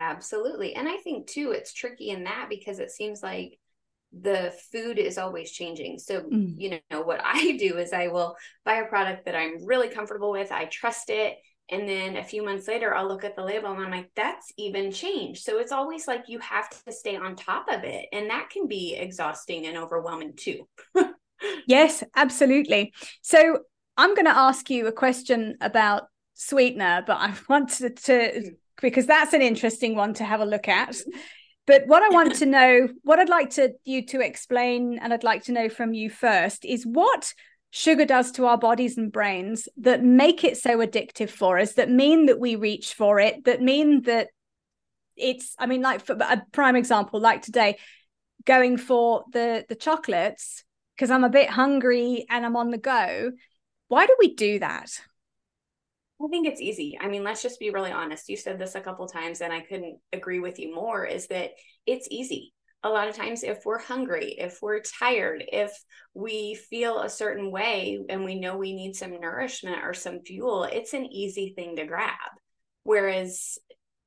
Absolutely. 0.00 0.74
And 0.74 0.88
I 0.88 0.96
think 0.96 1.26
too, 1.26 1.52
it's 1.52 1.72
tricky 1.72 2.10
in 2.10 2.24
that 2.24 2.48
because 2.50 2.78
it 2.78 2.90
seems 2.90 3.22
like 3.22 3.58
the 4.12 4.54
food 4.72 4.98
is 4.98 5.18
always 5.18 5.50
changing. 5.50 5.98
So, 5.98 6.20
mm. 6.20 6.54
you 6.56 6.80
know, 6.90 7.02
what 7.02 7.20
I 7.24 7.56
do 7.56 7.78
is 7.78 7.92
I 7.92 8.08
will 8.08 8.36
buy 8.64 8.76
a 8.76 8.86
product 8.86 9.24
that 9.24 9.34
I'm 9.34 9.64
really 9.64 9.88
comfortable 9.88 10.30
with, 10.30 10.52
I 10.52 10.66
trust 10.66 11.10
it. 11.10 11.38
And 11.68 11.88
then 11.88 12.16
a 12.16 12.24
few 12.24 12.44
months 12.44 12.68
later, 12.68 12.94
I'll 12.94 13.08
look 13.08 13.24
at 13.24 13.34
the 13.34 13.42
label 13.42 13.72
and 13.72 13.82
I'm 13.82 13.90
like, 13.90 14.10
that's 14.14 14.52
even 14.56 14.92
changed. 14.92 15.42
So 15.42 15.58
it's 15.58 15.72
always 15.72 16.06
like 16.06 16.28
you 16.28 16.38
have 16.38 16.68
to 16.70 16.92
stay 16.92 17.16
on 17.16 17.34
top 17.34 17.66
of 17.68 17.82
it. 17.82 18.06
And 18.12 18.30
that 18.30 18.50
can 18.50 18.68
be 18.68 18.94
exhausting 18.94 19.66
and 19.66 19.76
overwhelming 19.76 20.34
too. 20.36 20.68
yes, 21.66 22.04
absolutely. 22.14 22.92
So 23.22 23.60
I'm 23.96 24.14
going 24.14 24.26
to 24.26 24.36
ask 24.36 24.70
you 24.70 24.86
a 24.86 24.92
question 24.92 25.56
about 25.60 26.04
sweetener, 26.34 27.02
but 27.06 27.16
I 27.16 27.34
wanted 27.48 27.96
to 28.04 28.52
because 28.80 29.06
that's 29.06 29.32
an 29.32 29.42
interesting 29.42 29.96
one 29.96 30.14
to 30.14 30.24
have 30.24 30.40
a 30.40 30.46
look 30.46 30.68
at. 30.68 30.94
But 31.66 31.86
what 31.86 32.02
I 32.02 32.14
want 32.14 32.36
to 32.36 32.46
know, 32.46 32.88
what 33.02 33.18
I'd 33.18 33.28
like 33.28 33.50
to 33.50 33.72
you 33.84 34.06
to 34.06 34.20
explain, 34.20 34.98
and 35.00 35.12
I'd 35.12 35.24
like 35.24 35.44
to 35.44 35.52
know 35.52 35.68
from 35.68 35.94
you 35.94 36.10
first, 36.10 36.64
is 36.64 36.86
what 36.86 37.32
sugar 37.70 38.04
does 38.04 38.32
to 38.32 38.46
our 38.46 38.58
bodies 38.58 38.96
and 38.96 39.12
brains 39.12 39.68
that 39.76 40.02
make 40.02 40.44
it 40.44 40.56
so 40.56 40.78
addictive 40.78 41.30
for 41.30 41.58
us, 41.58 41.74
that 41.74 41.90
mean 41.90 42.26
that 42.26 42.40
we 42.40 42.56
reach 42.56 42.94
for 42.94 43.20
it, 43.20 43.44
that 43.44 43.60
mean 43.60 44.02
that 44.02 44.28
it's 45.16 45.54
i 45.58 45.66
mean 45.66 45.82
like 45.82 46.04
for 46.04 46.12
a 46.12 46.42
prime 46.52 46.76
example 46.76 47.20
like 47.20 47.42
today 47.42 47.78
going 48.44 48.76
for 48.76 49.24
the 49.32 49.64
the 49.68 49.74
chocolates 49.74 50.64
because 50.94 51.10
i'm 51.10 51.24
a 51.24 51.30
bit 51.30 51.48
hungry 51.48 52.26
and 52.28 52.44
i'm 52.44 52.56
on 52.56 52.70
the 52.70 52.78
go 52.78 53.32
why 53.88 54.06
do 54.06 54.14
we 54.20 54.34
do 54.34 54.58
that 54.58 54.90
I 56.18 56.28
think 56.28 56.46
it's 56.46 56.62
easy. 56.62 56.96
I 56.98 57.08
mean, 57.08 57.24
let's 57.24 57.42
just 57.42 57.60
be 57.60 57.68
really 57.68 57.92
honest. 57.92 58.30
You 58.30 58.38
said 58.38 58.58
this 58.58 58.74
a 58.74 58.80
couple 58.80 59.06
times 59.06 59.42
and 59.42 59.52
I 59.52 59.60
couldn't 59.60 59.98
agree 60.14 60.38
with 60.38 60.58
you 60.58 60.74
more 60.74 61.04
is 61.04 61.26
that 61.26 61.50
it's 61.84 62.08
easy. 62.10 62.54
A 62.86 62.88
lot 62.88 63.08
of 63.08 63.16
times 63.16 63.42
if 63.42 63.64
we're 63.64 63.80
hungry, 63.80 64.36
if 64.38 64.62
we're 64.62 64.80
tired, 64.80 65.42
if 65.50 65.76
we 66.14 66.54
feel 66.54 67.00
a 67.00 67.10
certain 67.10 67.50
way 67.50 67.98
and 68.08 68.24
we 68.24 68.38
know 68.38 68.56
we 68.56 68.74
need 68.74 68.94
some 68.94 69.20
nourishment 69.20 69.78
or 69.82 69.92
some 69.92 70.20
fuel, 70.20 70.62
it's 70.62 70.94
an 70.94 71.04
easy 71.04 71.52
thing 71.56 71.74
to 71.76 71.84
grab. 71.84 72.12
Whereas 72.84 73.58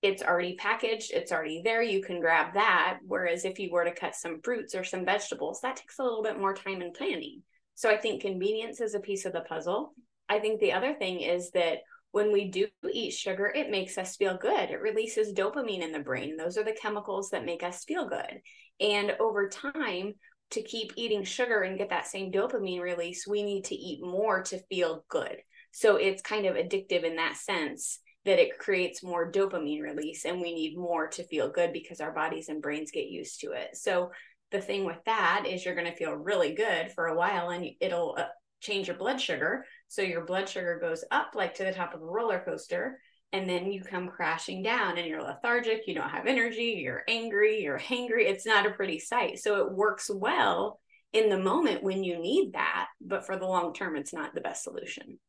it's 0.02 0.24
already 0.24 0.56
packaged, 0.56 1.12
it's 1.12 1.34
already 1.34 1.62
there, 1.62 1.82
you 1.82 2.02
can 2.02 2.22
grab 2.22 2.54
that. 2.54 3.00
Whereas 3.06 3.44
if 3.44 3.60
you 3.60 3.70
were 3.70 3.84
to 3.84 3.94
cut 3.94 4.16
some 4.16 4.40
fruits 4.42 4.74
or 4.74 4.86
some 4.86 5.04
vegetables, 5.04 5.60
that 5.60 5.76
takes 5.76 6.00
a 6.00 6.04
little 6.04 6.24
bit 6.24 6.40
more 6.40 6.54
time 6.54 6.80
and 6.80 6.94
planning. 6.94 7.44
So 7.76 7.90
I 7.90 7.98
think 7.98 8.22
convenience 8.22 8.80
is 8.80 8.96
a 8.96 9.02
piece 9.02 9.26
of 9.26 9.34
the 9.34 9.42
puzzle. 9.42 9.94
I 10.30 10.40
think 10.40 10.62
the 10.62 10.72
other 10.72 10.94
thing 10.94 11.20
is 11.20 11.52
that 11.52 11.80
when 12.12 12.32
we 12.32 12.50
do 12.50 12.68
eat 12.92 13.14
sugar, 13.14 13.52
it 13.54 13.70
makes 13.70 13.98
us 13.98 14.16
feel 14.16 14.38
good. 14.38 14.72
It 14.72 14.82
releases 14.82 15.34
dopamine 15.34 15.84
in 15.84 15.92
the 15.92 16.00
brain. 16.00 16.38
Those 16.38 16.58
are 16.58 16.64
the 16.64 16.78
chemicals 16.80 17.30
that 17.30 17.46
make 17.46 17.64
us 17.64 17.84
feel 17.84 18.08
good. 18.08 18.42
And 18.80 19.16
over 19.20 19.50
time, 19.50 20.14
to 20.52 20.64
keep 20.64 20.94
eating 20.96 21.24
sugar 21.24 21.62
and 21.62 21.78
get 21.78 21.90
that 21.90 22.08
same 22.08 22.32
dopamine 22.32 22.82
release, 22.82 23.28
we 23.28 23.44
need 23.44 23.66
to 23.66 23.76
eat 23.76 24.02
more 24.02 24.42
to 24.44 24.60
feel 24.68 25.06
good. 25.10 25.38
So 25.72 25.98
it's 25.98 26.22
kind 26.22 26.46
of 26.46 26.56
addictive 26.56 27.04
in 27.04 27.18
that 27.18 27.38
sense 27.38 28.00
that 28.26 28.40
it 28.40 28.58
creates 28.58 29.04
more 29.04 29.32
dopamine 29.32 29.82
release 29.82 30.26
and 30.26 30.42
we 30.42 30.54
need 30.54 30.78
more 30.78 31.08
to 31.08 31.24
feel 31.24 31.52
good 31.52 31.72
because 31.72 32.02
our 32.02 32.12
bodies 32.12 32.50
and 32.50 32.62
brains 32.62 32.92
get 32.92 33.08
used 33.08 33.42
to 33.42 33.52
it. 33.52 33.76
So 33.76 34.12
the 34.52 34.62
thing 34.62 34.86
with 34.86 34.98
that 35.06 35.46
is 35.48 35.64
you're 35.64 35.76
going 35.76 35.90
to 35.90 35.96
feel 35.96 36.14
really 36.14 36.54
good 36.54 36.92
for 36.92 37.08
a 37.08 37.16
while 37.16 37.50
and 37.50 37.68
it'll 37.80 38.16
uh, 38.18 38.26
change 38.62 38.88
your 38.88 38.98
blood 38.98 39.22
sugar. 39.22 39.66
So 39.90 40.02
your 40.02 40.24
blood 40.24 40.48
sugar 40.48 40.80
goes 40.80 41.04
up 41.12 41.32
like 41.36 41.56
to 41.56 41.66
the 41.66 41.74
top 41.74 41.94
of 41.94 42.02
a 42.02 42.06
roller 42.06 42.42
coaster. 42.44 43.00
And 43.32 43.48
then 43.48 43.72
you 43.72 43.82
come 43.82 44.08
crashing 44.08 44.64
down 44.64 44.98
and 44.98 45.06
you're 45.06 45.22
lethargic, 45.22 45.84
you 45.86 45.94
don't 45.94 46.10
have 46.10 46.26
energy, 46.26 46.80
you're 46.82 47.04
angry, 47.08 47.62
you're 47.62 47.78
hangry. 47.78 48.28
It's 48.28 48.46
not 48.46 48.66
a 48.66 48.72
pretty 48.72 48.98
sight. 48.98 49.38
So 49.38 49.68
it 49.68 49.72
works 49.72 50.10
well 50.10 50.80
in 51.14 51.30
the 51.30 51.38
moment 51.38 51.84
when 51.84 52.04
you 52.04 52.20
need 52.20 52.54
that, 52.54 52.88
but 53.02 53.26
for 53.26 53.38
the 53.38 53.46
long 53.46 53.74
term, 53.74 53.96
it's 53.96 54.14
not 54.14 54.34
the 54.34 54.42
best 54.42 54.64
solution. 54.64 55.20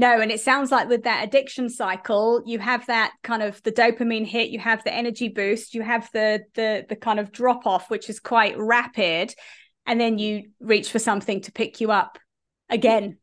No, 0.00 0.20
and 0.20 0.30
it 0.30 0.40
sounds 0.40 0.70
like 0.70 0.88
with 0.88 1.04
that 1.04 1.24
addiction 1.24 1.68
cycle, 1.68 2.42
you 2.46 2.60
have 2.60 2.86
that 2.86 3.12
kind 3.24 3.42
of 3.42 3.60
the 3.64 3.72
dopamine 3.72 4.26
hit, 4.26 4.50
you 4.50 4.60
have 4.60 4.84
the 4.84 4.94
energy 4.94 5.28
boost, 5.28 5.74
you 5.74 5.82
have 5.82 6.08
the 6.12 6.44
the 6.54 6.86
the 6.88 6.94
kind 6.94 7.18
of 7.18 7.32
drop 7.32 7.66
off, 7.66 7.90
which 7.90 8.08
is 8.08 8.20
quite 8.20 8.56
rapid, 8.56 9.34
and 9.86 10.00
then 10.00 10.18
you 10.18 10.50
reach 10.60 10.92
for 10.92 11.00
something 11.00 11.40
to 11.42 11.52
pick 11.52 11.80
you 11.80 11.90
up 11.90 12.18
again. 12.70 13.18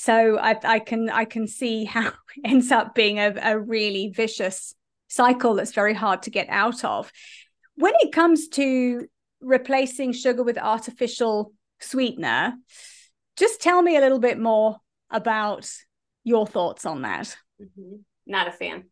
So 0.00 0.38
I, 0.38 0.56
I 0.64 0.78
can 0.78 1.10
I 1.10 1.26
can 1.26 1.46
see 1.46 1.84
how 1.84 2.06
it 2.08 2.14
ends 2.42 2.72
up 2.72 2.94
being 2.94 3.18
a, 3.18 3.34
a 3.42 3.58
really 3.58 4.10
vicious 4.16 4.74
cycle 5.08 5.52
that's 5.52 5.74
very 5.74 5.92
hard 5.92 6.22
to 6.22 6.30
get 6.30 6.48
out 6.48 6.86
of. 6.86 7.12
When 7.74 7.92
it 8.00 8.10
comes 8.10 8.48
to 8.48 9.06
replacing 9.42 10.14
sugar 10.14 10.42
with 10.42 10.56
artificial 10.56 11.52
sweetener, 11.80 12.54
just 13.36 13.60
tell 13.60 13.82
me 13.82 13.98
a 13.98 14.00
little 14.00 14.20
bit 14.20 14.40
more 14.40 14.78
about 15.10 15.70
your 16.24 16.46
thoughts 16.46 16.86
on 16.86 17.02
that? 17.02 17.36
Mm-hmm. 17.60 17.96
Not 18.26 18.48
a 18.48 18.52
fan. 18.52 18.84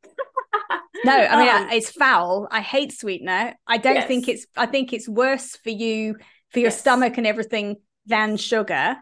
no, 1.07 1.17
I 1.17 1.39
mean 1.39 1.49
um, 1.49 1.71
it's 1.71 1.91
foul. 1.91 2.49
I 2.51 2.61
hate 2.61 2.93
sweetener. 2.93 3.55
I 3.67 3.79
don't 3.79 3.95
yes. 3.95 4.09
think 4.09 4.29
it's. 4.29 4.47
I 4.59 4.67
think 4.67 4.93
it's 4.93 5.09
worse 5.09 5.57
for 5.57 5.71
you 5.71 6.17
for 6.51 6.59
your 6.59 6.67
yes. 6.67 6.81
stomach 6.81 7.17
and 7.17 7.27
everything 7.27 7.77
than 8.05 8.37
sugar. 8.37 8.99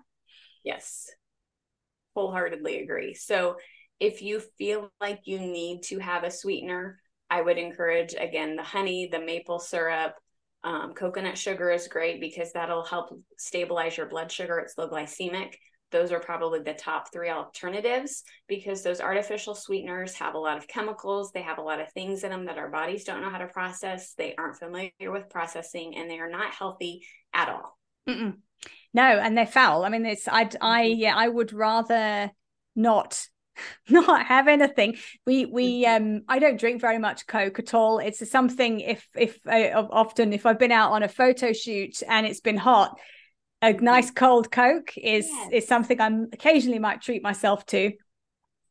Yes, 0.62 1.10
wholeheartedly 2.16 2.82
agree. 2.82 3.14
So 3.14 3.56
if 4.00 4.22
you 4.22 4.40
feel 4.58 4.90
like 5.00 5.20
you 5.24 5.38
need 5.38 5.82
to 5.84 5.98
have 6.00 6.24
a 6.24 6.30
sweetener, 6.30 6.98
I 7.30 7.42
would 7.42 7.58
encourage 7.58 8.14
again 8.18 8.56
the 8.56 8.62
honey, 8.62 9.08
the 9.10 9.20
maple 9.20 9.60
syrup, 9.60 10.14
um, 10.64 10.94
coconut 10.94 11.38
sugar 11.38 11.70
is 11.70 11.86
great 11.86 12.20
because 12.20 12.52
that'll 12.52 12.84
help 12.84 13.10
stabilize 13.38 13.96
your 13.96 14.06
blood 14.06 14.32
sugar. 14.32 14.58
It's 14.58 14.76
low 14.76 14.88
glycemic 14.88 15.54
those 15.92 16.10
are 16.10 16.20
probably 16.20 16.60
the 16.60 16.74
top 16.74 17.12
three 17.12 17.30
alternatives 17.30 18.24
because 18.48 18.82
those 18.82 19.00
artificial 19.00 19.54
sweeteners 19.54 20.14
have 20.14 20.34
a 20.34 20.38
lot 20.38 20.58
of 20.58 20.66
chemicals. 20.66 21.30
They 21.32 21.42
have 21.42 21.58
a 21.58 21.62
lot 21.62 21.80
of 21.80 21.92
things 21.92 22.24
in 22.24 22.30
them 22.30 22.46
that 22.46 22.58
our 22.58 22.70
bodies 22.70 23.04
don't 23.04 23.20
know 23.20 23.30
how 23.30 23.38
to 23.38 23.46
process. 23.46 24.14
They 24.14 24.34
aren't 24.36 24.58
familiar 24.58 25.12
with 25.12 25.30
processing 25.30 25.96
and 25.96 26.10
they 26.10 26.18
are 26.18 26.30
not 26.30 26.52
healthy 26.52 27.06
at 27.32 27.48
all. 27.48 27.78
Mm-mm. 28.08 28.34
No, 28.96 29.02
and 29.02 29.38
they're 29.38 29.46
foul. 29.46 29.84
I 29.84 29.88
mean, 29.90 30.04
it's, 30.04 30.26
I, 30.26 30.50
I, 30.60 30.86
mm-hmm. 30.86 31.00
yeah, 31.00 31.14
I 31.14 31.28
would 31.28 31.52
rather 31.52 32.30
not 32.74 33.24
not 33.88 34.26
have 34.26 34.48
anything 34.48 34.98
we 35.24 35.46
we 35.46 35.82
mm-hmm. 35.82 36.04
um 36.04 36.22
i 36.28 36.38
don't 36.38 36.60
drink 36.60 36.78
very 36.78 36.98
much 36.98 37.26
coke 37.26 37.58
at 37.58 37.72
all 37.72 37.98
it's 37.98 38.30
something 38.30 38.80
if 38.80 39.08
if 39.16 39.38
uh, 39.50 39.82
often 39.90 40.34
if 40.34 40.44
i've 40.44 40.58
been 40.58 40.70
out 40.70 40.92
on 40.92 41.02
a 41.02 41.08
photo 41.08 41.54
shoot 41.54 42.02
and 42.06 42.26
it's 42.26 42.42
been 42.42 42.58
hot 42.58 42.98
a 43.62 43.72
nice 43.72 44.10
cold 44.10 44.50
coke 44.50 44.92
is 44.96 45.26
yes. 45.28 45.50
is 45.52 45.68
something 45.68 46.00
I'm 46.00 46.28
occasionally 46.32 46.78
might 46.78 47.02
treat 47.02 47.22
myself 47.22 47.64
to. 47.66 47.92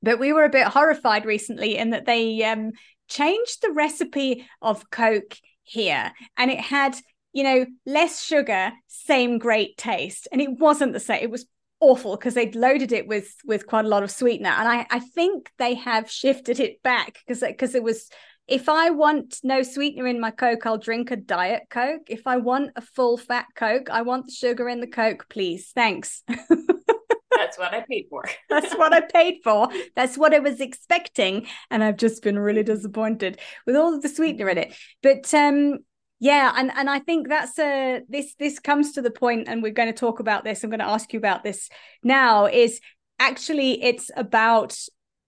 But 0.01 0.19
we 0.19 0.33
were 0.33 0.45
a 0.45 0.49
bit 0.49 0.67
horrified 0.67 1.25
recently 1.25 1.77
in 1.77 1.91
that 1.91 2.05
they 2.05 2.43
um, 2.43 2.71
changed 3.07 3.61
the 3.61 3.71
recipe 3.71 4.45
of 4.61 4.89
coke 4.89 5.37
here, 5.63 6.11
and 6.37 6.51
it 6.51 6.59
had 6.59 6.95
you 7.35 7.43
know 7.43 7.65
less 7.85 8.23
sugar, 8.23 8.71
same 8.87 9.37
great 9.37 9.77
taste, 9.77 10.27
and 10.31 10.41
it 10.41 10.57
wasn't 10.57 10.93
the 10.93 10.99
same. 10.99 11.21
It 11.21 11.29
was 11.29 11.45
awful 11.81 12.15
because 12.15 12.33
they'd 12.33 12.55
loaded 12.55 12.93
it 12.93 13.07
with 13.07 13.35
with 13.45 13.67
quite 13.67 13.85
a 13.85 13.89
lot 13.89 14.03
of 14.03 14.09
sweetener, 14.09 14.49
and 14.49 14.67
I 14.67 14.87
I 14.89 14.99
think 14.99 15.51
they 15.59 15.75
have 15.75 16.09
shifted 16.09 16.61
it 16.61 16.81
back 16.81 17.19
because 17.19 17.41
because 17.41 17.75
it 17.75 17.83
was 17.83 18.09
if 18.47 18.69
I 18.69 18.91
want 18.91 19.39
no 19.43 19.63
sweetener 19.63 20.07
in 20.07 20.19
my 20.19 20.31
Coke, 20.31 20.65
I'll 20.65 20.77
drink 20.77 21.11
a 21.11 21.17
Diet 21.17 21.63
Coke. 21.69 22.03
If 22.07 22.25
I 22.25 22.37
want 22.37 22.71
a 22.77 22.81
full 22.81 23.17
fat 23.17 23.47
Coke, 23.53 23.89
I 23.89 24.03
want 24.03 24.27
the 24.27 24.31
sugar 24.31 24.69
in 24.69 24.79
the 24.79 24.87
Coke, 24.87 25.25
please. 25.29 25.71
Thanks. 25.75 26.23
That's 27.35 27.57
what 27.57 27.73
I 27.73 27.83
paid 27.89 28.05
for. 28.09 28.23
That's 28.49 28.73
what 28.75 28.93
I 28.93 29.01
paid 29.01 29.41
for. 29.43 29.67
That's 29.95 30.17
what 30.17 30.33
I 30.33 30.39
was 30.39 30.61
expecting. 30.61 31.47
And 31.69 31.83
I've 31.83 31.97
just 31.97 32.23
been 32.23 32.39
really 32.39 32.63
disappointed 32.63 33.39
with 33.65 33.75
all 33.75 33.93
of 33.93 34.01
the 34.01 34.09
sweetener 34.09 34.49
in 34.49 34.57
it. 34.57 34.75
But 35.03 35.33
um 35.33 35.79
yeah, 36.25 36.53
and 36.57 36.71
and 36.75 36.89
I 36.89 36.97
think 36.97 37.29
that's 37.29 37.59
a 37.59 38.01
this 38.09 38.33
this 38.39 38.57
comes 38.57 38.93
to 38.93 39.03
the 39.03 39.11
point, 39.11 39.47
and 39.47 39.61
we're 39.61 39.71
going 39.71 39.93
to 39.93 39.99
talk 39.99 40.19
about 40.19 40.43
this. 40.43 40.63
I'm 40.63 40.71
going 40.71 40.79
to 40.79 40.87
ask 40.87 41.13
you 41.13 41.19
about 41.19 41.43
this 41.43 41.69
now. 42.01 42.47
Is 42.47 42.81
actually 43.19 43.83
it's 43.83 44.09
about 44.17 44.75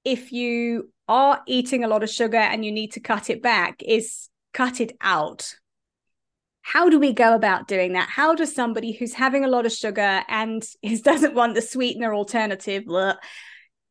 if 0.04 0.32
you 0.32 0.92
are 1.08 1.44
eating 1.46 1.84
a 1.84 1.88
lot 1.88 2.02
of 2.02 2.10
sugar 2.10 2.38
and 2.38 2.66
you 2.66 2.72
need 2.72 2.94
to 2.94 3.00
cut 3.00 3.30
it 3.30 3.44
back 3.44 3.84
is 3.86 4.28
cut 4.54 4.82
it 4.82 4.92
out 5.00 5.54
how 6.64 6.90
do 6.90 7.00
we 7.00 7.14
go 7.14 7.34
about 7.34 7.68
doing 7.68 7.94
that 7.94 8.10
how 8.10 8.36
does 8.36 8.54
somebody 8.54 8.92
who's 8.92 9.14
having 9.14 9.46
a 9.46 9.48
lot 9.48 9.66
of 9.66 9.72
sugar 9.72 10.24
and 10.28 10.64
is 10.82 11.02
doesn't 11.02 11.36
want 11.36 11.54
the 11.54 11.62
sweetener 11.62 12.14
alternative 12.14 12.86
blah, 12.86 13.14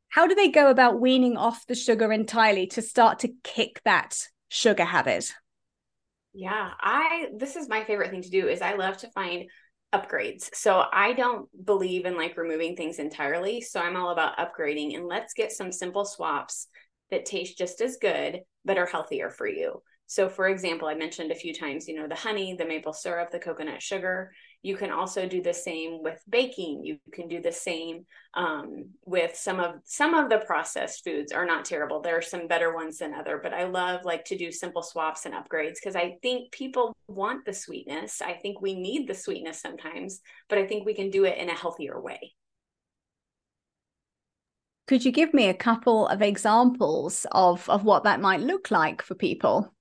how 0.08 0.26
do 0.26 0.34
they 0.34 0.48
go 0.48 0.68
about 0.70 1.00
weaning 1.00 1.36
off 1.36 1.66
the 1.66 1.75
sugar 1.75 2.12
entirely 2.12 2.66
to 2.66 2.82
start 2.82 3.20
to 3.20 3.32
kick 3.42 3.80
that 3.84 4.18
sugar 4.48 4.84
habit 4.84 5.32
yeah 6.36 6.70
i 6.80 7.26
this 7.36 7.56
is 7.56 7.68
my 7.68 7.82
favorite 7.84 8.10
thing 8.10 8.22
to 8.22 8.30
do 8.30 8.46
is 8.46 8.60
i 8.62 8.74
love 8.74 8.96
to 8.96 9.10
find 9.10 9.46
upgrades. 9.94 10.54
So 10.54 10.84
I 10.92 11.12
don't 11.12 11.48
believe 11.64 12.06
in 12.06 12.16
like 12.16 12.36
removing 12.36 12.76
things 12.76 12.98
entirely. 12.98 13.60
So 13.60 13.80
I'm 13.80 13.96
all 13.96 14.10
about 14.10 14.36
upgrading 14.36 14.96
and 14.96 15.06
let's 15.06 15.34
get 15.34 15.52
some 15.52 15.72
simple 15.72 16.04
swaps 16.04 16.68
that 17.10 17.24
taste 17.24 17.56
just 17.56 17.80
as 17.80 17.96
good 17.96 18.40
but 18.64 18.78
are 18.78 18.86
healthier 18.86 19.30
for 19.30 19.46
you. 19.46 19.82
So, 20.08 20.28
for 20.28 20.48
example, 20.48 20.88
I 20.88 20.94
mentioned 20.94 21.30
a 21.30 21.36
few 21.36 21.52
times, 21.52 21.88
you 21.88 21.96
know, 21.96 22.08
the 22.08 22.14
honey, 22.14 22.54
the 22.54 22.66
maple 22.66 22.92
syrup, 22.92 23.30
the 23.30 23.38
coconut 23.38 23.82
sugar. 23.82 24.32
You 24.66 24.76
can 24.76 24.90
also 24.90 25.28
do 25.28 25.40
the 25.40 25.54
same 25.54 26.02
with 26.02 26.20
baking. 26.28 26.82
You 26.82 26.99
can 27.12 27.28
do 27.28 27.40
the 27.40 27.52
same 27.52 28.04
um, 28.35 28.87
with 29.04 29.37
some 29.37 29.61
of 29.61 29.76
some 29.85 30.12
of 30.12 30.28
the 30.28 30.38
processed 30.38 31.04
foods 31.04 31.30
are 31.30 31.46
not 31.46 31.64
terrible. 31.64 32.00
There 32.00 32.18
are 32.18 32.23
some 32.23 32.49
better 32.49 32.75
ones 32.75 32.99
than 32.99 33.14
other, 33.14 33.38
but 33.40 33.54
I 33.54 33.62
love 33.68 34.00
like 34.04 34.25
to 34.25 34.37
do 34.37 34.50
simple 34.50 34.82
swaps 34.82 35.25
and 35.25 35.37
upgrades 35.37 35.75
because 35.75 35.94
I 35.94 36.16
think 36.20 36.50
people 36.50 36.96
want 37.06 37.44
the 37.44 37.52
sweetness. 37.52 38.20
I 38.20 38.32
think 38.32 38.61
we 38.61 38.75
need 38.75 39.06
the 39.06 39.14
sweetness 39.14 39.61
sometimes, 39.61 40.18
but 40.49 40.58
I 40.58 40.66
think 40.66 40.85
we 40.85 40.94
can 40.94 41.11
do 41.11 41.26
it 41.26 41.38
in 41.38 41.49
a 41.49 41.54
healthier 41.54 42.00
way. 42.00 42.35
Could 44.88 45.04
you 45.04 45.12
give 45.12 45.32
me 45.32 45.46
a 45.46 45.54
couple 45.54 46.08
of 46.08 46.23
examples 46.23 47.25
of, 47.30 47.70
of 47.70 47.85
what 47.85 48.02
that 48.02 48.20
might 48.20 48.40
look 48.40 48.73
like 48.73 49.00
for 49.00 49.14
people? 49.14 49.73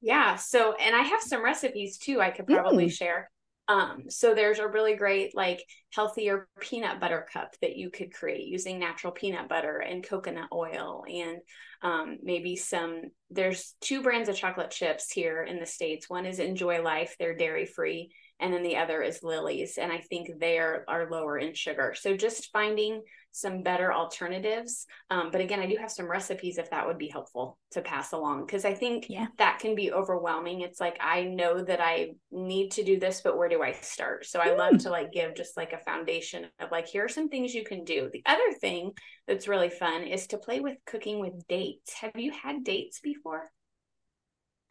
Yeah. 0.00 0.36
So, 0.36 0.74
and 0.74 0.94
I 0.94 1.02
have 1.02 1.20
some 1.20 1.44
recipes 1.44 1.98
too 1.98 2.20
I 2.20 2.30
could 2.30 2.46
probably 2.46 2.86
mm. 2.86 2.92
share. 2.92 3.28
Um, 3.66 4.04
so 4.10 4.34
there's 4.34 4.58
a 4.58 4.68
really 4.68 4.94
great 4.94 5.34
like 5.34 5.64
healthier 5.94 6.48
peanut 6.60 7.00
butter 7.00 7.26
cup 7.32 7.54
that 7.62 7.76
you 7.76 7.90
could 7.90 8.12
create 8.12 8.46
using 8.46 8.78
natural 8.78 9.12
peanut 9.12 9.48
butter 9.48 9.78
and 9.78 10.06
coconut 10.06 10.50
oil 10.52 11.04
and 11.10 11.38
um, 11.82 12.18
maybe 12.22 12.56
some 12.56 13.02
there's 13.30 13.74
two 13.80 14.02
brands 14.02 14.28
of 14.28 14.36
chocolate 14.36 14.70
chips 14.70 15.10
here 15.10 15.42
in 15.42 15.58
the 15.58 15.66
states. 15.66 16.10
One 16.10 16.26
is 16.26 16.40
enjoy 16.40 16.82
life 16.82 17.16
they're 17.18 17.36
dairy 17.36 17.64
free 17.64 18.10
and 18.44 18.52
then 18.52 18.62
the 18.62 18.76
other 18.76 19.00
is 19.00 19.22
Lily's 19.22 19.78
and 19.78 19.90
i 19.90 19.98
think 19.98 20.28
they 20.38 20.58
are, 20.58 20.84
are 20.86 21.10
lower 21.10 21.38
in 21.38 21.54
sugar. 21.54 21.94
So 21.96 22.14
just 22.14 22.52
finding 22.52 23.02
some 23.30 23.62
better 23.62 23.92
alternatives 23.92 24.86
um, 25.10 25.30
but 25.32 25.40
again 25.40 25.58
i 25.58 25.66
do 25.66 25.76
have 25.76 25.90
some 25.90 26.08
recipes 26.08 26.56
if 26.56 26.70
that 26.70 26.86
would 26.86 26.98
be 26.98 27.08
helpful 27.08 27.58
to 27.72 27.80
pass 27.80 28.12
along 28.12 28.46
because 28.46 28.64
i 28.64 28.72
think 28.72 29.06
yeah. 29.08 29.26
that 29.38 29.58
can 29.58 29.74
be 29.74 29.92
overwhelming. 29.92 30.60
It's 30.60 30.78
like 30.78 30.98
i 31.00 31.24
know 31.24 31.62
that 31.64 31.80
i 31.80 32.10
need 32.30 32.70
to 32.72 32.84
do 32.84 33.00
this 33.00 33.22
but 33.22 33.38
where 33.38 33.48
do 33.48 33.62
i 33.62 33.72
start? 33.72 34.26
So 34.26 34.40
i 34.40 34.48
mm. 34.48 34.58
love 34.58 34.78
to 34.80 34.90
like 34.90 35.10
give 35.10 35.34
just 35.34 35.56
like 35.56 35.72
a 35.72 35.78
foundation 35.78 36.46
of 36.60 36.70
like 36.70 36.86
here 36.86 37.06
are 37.06 37.08
some 37.08 37.28
things 37.28 37.54
you 37.54 37.64
can 37.64 37.82
do. 37.84 38.10
The 38.12 38.22
other 38.26 38.52
thing 38.60 38.92
that's 39.26 39.48
really 39.48 39.70
fun 39.70 40.02
is 40.02 40.26
to 40.28 40.38
play 40.38 40.60
with 40.60 40.76
cooking 40.86 41.18
with 41.18 41.48
dates. 41.48 41.94
Have 41.94 42.12
you 42.16 42.30
had 42.30 42.62
dates 42.62 43.00
before 43.00 43.50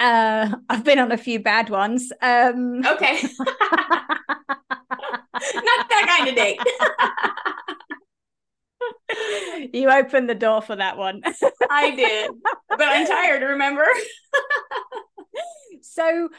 uh, 0.04 0.56
I've 0.70 0.84
been 0.84 1.00
on 1.00 1.14
a 1.14 1.18
few 1.18 1.40
bad 1.40 1.70
ones. 1.70 2.12
Um... 2.22 2.86
Okay. 2.86 3.22
Not 3.40 3.50
that 5.90 6.06
kind 6.08 6.30
of 6.30 6.36
date. 6.36 6.60
you 9.74 9.90
opened 9.90 10.30
the 10.30 10.36
door 10.36 10.62
for 10.62 10.76
that 10.76 10.98
one. 10.98 11.22
I 11.70 11.96
did, 11.96 12.32
but 12.70 12.82
I'm 12.82 13.08
tired, 13.08 13.44
remember? 13.44 13.86
so, 15.82 16.30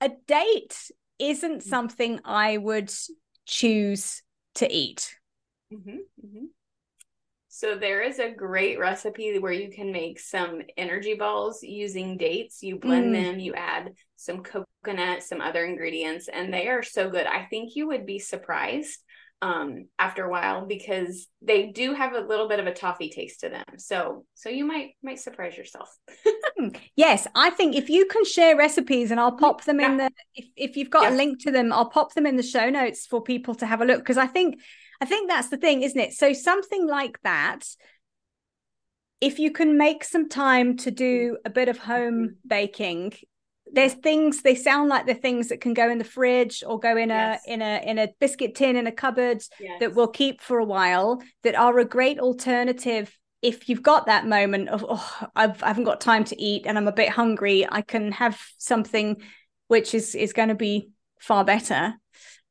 a 0.00 0.10
date 0.26 0.90
isn't 1.18 1.62
something 1.62 2.20
I 2.24 2.56
would 2.56 2.90
choose 3.46 4.22
to 4.56 4.72
eat. 4.72 5.14
Mm-hmm, 5.72 5.98
mm-hmm. 6.24 6.44
So 7.58 7.74
there 7.74 8.02
is 8.02 8.20
a 8.20 8.30
great 8.30 8.78
recipe 8.78 9.36
where 9.40 9.50
you 9.50 9.68
can 9.68 9.90
make 9.90 10.20
some 10.20 10.62
energy 10.76 11.14
balls 11.14 11.60
using 11.60 12.16
dates. 12.16 12.62
You 12.62 12.78
blend 12.78 13.12
mm. 13.12 13.20
them, 13.20 13.40
you 13.40 13.52
add 13.54 13.94
some 14.14 14.44
coconut, 14.44 15.24
some 15.24 15.40
other 15.40 15.64
ingredients, 15.64 16.28
and 16.32 16.54
they 16.54 16.68
are 16.68 16.84
so 16.84 17.10
good. 17.10 17.26
I 17.26 17.46
think 17.46 17.74
you 17.74 17.88
would 17.88 18.06
be 18.06 18.20
surprised 18.20 19.00
um 19.42 19.86
after 20.00 20.24
a 20.24 20.30
while 20.30 20.66
because 20.66 21.28
they 21.42 21.66
do 21.66 21.94
have 21.94 22.12
a 22.12 22.20
little 22.20 22.48
bit 22.48 22.58
of 22.60 22.66
a 22.68 22.72
toffee 22.72 23.10
taste 23.10 23.40
to 23.40 23.48
them. 23.48 23.64
So 23.76 24.24
so 24.34 24.50
you 24.50 24.64
might 24.64 24.90
might 25.02 25.18
surprise 25.18 25.56
yourself. 25.56 25.92
Hmm. 26.58 26.70
yes, 26.96 27.28
I 27.36 27.50
think 27.50 27.76
if 27.76 27.88
you 27.88 28.06
can 28.06 28.24
share 28.24 28.56
recipes 28.56 29.12
and 29.12 29.20
I'll 29.20 29.36
pop 29.36 29.62
them 29.62 29.78
in 29.78 29.96
the 29.96 30.10
if, 30.34 30.46
if 30.56 30.76
you've 30.76 30.90
got 30.90 31.04
yeah. 31.04 31.10
a 31.10 31.16
link 31.16 31.40
to 31.42 31.52
them, 31.52 31.72
I'll 31.72 31.90
pop 31.90 32.14
them 32.14 32.26
in 32.26 32.36
the 32.36 32.42
show 32.42 32.68
notes 32.68 33.06
for 33.06 33.22
people 33.22 33.54
to 33.56 33.66
have 33.66 33.80
a 33.80 33.84
look 33.84 33.98
because 33.98 34.18
I 34.18 34.26
think 34.26 34.60
I 35.00 35.04
think 35.04 35.28
that's 35.28 35.48
the 35.48 35.56
thing, 35.56 35.82
isn't 35.82 36.00
it? 36.00 36.12
So 36.12 36.32
something 36.32 36.86
like 36.86 37.20
that, 37.22 37.64
if 39.20 39.38
you 39.38 39.50
can 39.50 39.76
make 39.76 40.04
some 40.04 40.28
time 40.28 40.76
to 40.78 40.90
do 40.90 41.38
a 41.44 41.50
bit 41.50 41.68
of 41.68 41.78
home 41.78 42.14
mm-hmm. 42.24 42.48
baking, 42.48 43.14
there's 43.72 43.94
things 43.94 44.42
they 44.42 44.54
sound 44.54 44.88
like 44.88 45.06
the 45.06 45.14
things 45.14 45.48
that 45.48 45.60
can 45.60 45.74
go 45.74 45.90
in 45.90 45.98
the 45.98 46.04
fridge 46.04 46.62
or 46.66 46.78
go 46.78 46.96
in 46.96 47.10
yes. 47.10 47.42
a 47.46 47.52
in 47.52 47.62
a 47.62 47.82
in 47.84 47.98
a 47.98 48.08
biscuit 48.20 48.54
tin 48.54 48.76
in 48.76 48.86
a 48.86 48.92
cupboard 48.92 49.42
yes. 49.60 49.80
that 49.80 49.94
will 49.94 50.08
keep 50.08 50.40
for 50.40 50.58
a 50.58 50.64
while 50.64 51.22
that 51.42 51.54
are 51.54 51.78
a 51.78 51.84
great 51.84 52.18
alternative 52.18 53.16
if 53.42 53.68
you've 53.68 53.82
got 53.82 54.06
that 54.06 54.26
moment 54.26 54.68
of 54.68 54.84
oh 54.88 55.28
I've, 55.36 55.62
I 55.62 55.68
haven't 55.68 55.84
got 55.84 56.00
time 56.00 56.24
to 56.24 56.40
eat 56.40 56.66
and 56.66 56.78
I'm 56.78 56.88
a 56.88 56.92
bit 56.92 57.10
hungry 57.10 57.66
I 57.70 57.82
can 57.82 58.12
have 58.12 58.40
something 58.58 59.20
which 59.66 59.94
is 59.94 60.14
is 60.14 60.32
going 60.32 60.48
to 60.48 60.54
be 60.54 60.90
far 61.20 61.44
better 61.44 61.94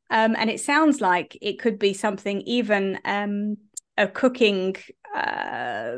um, 0.10 0.36
and 0.38 0.50
it 0.50 0.60
sounds 0.60 1.02
like 1.02 1.38
it 1.42 1.60
could 1.60 1.80
be 1.80 1.94
something 1.94 2.42
even 2.42 3.00
um, 3.06 3.58
a 3.98 4.08
cooking 4.08 4.76
uh, 5.16 5.96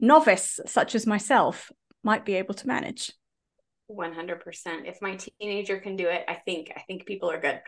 novice 0.00 0.60
such 0.66 0.94
as 0.94 1.06
myself 1.06 1.70
might 2.02 2.24
be 2.24 2.34
able 2.34 2.54
to 2.54 2.66
manage. 2.66 3.12
100%. 3.90 4.86
If 4.86 5.00
my 5.00 5.16
teenager 5.16 5.78
can 5.78 5.96
do 5.96 6.08
it, 6.08 6.24
I 6.28 6.34
think 6.34 6.72
I 6.76 6.80
think 6.80 7.06
people 7.06 7.30
are 7.30 7.40
good. 7.40 7.60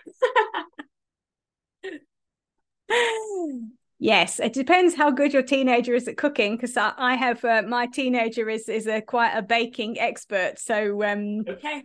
yes, 3.98 4.40
it 4.40 4.52
depends 4.52 4.94
how 4.96 5.10
good 5.10 5.32
your 5.32 5.42
teenager 5.42 5.94
is 5.94 6.08
at 6.08 6.16
cooking 6.16 6.56
because 6.56 6.76
I, 6.76 6.92
I, 6.96 7.14
have 7.14 7.44
uh, 7.44 7.62
my 7.66 7.86
teenager 7.86 8.48
is 8.48 8.68
is 8.68 8.86
a 8.88 9.00
quite 9.00 9.36
a 9.36 9.42
baking 9.42 10.00
expert. 10.00 10.58
So 10.58 11.04
um 11.04 11.44
okay. 11.48 11.84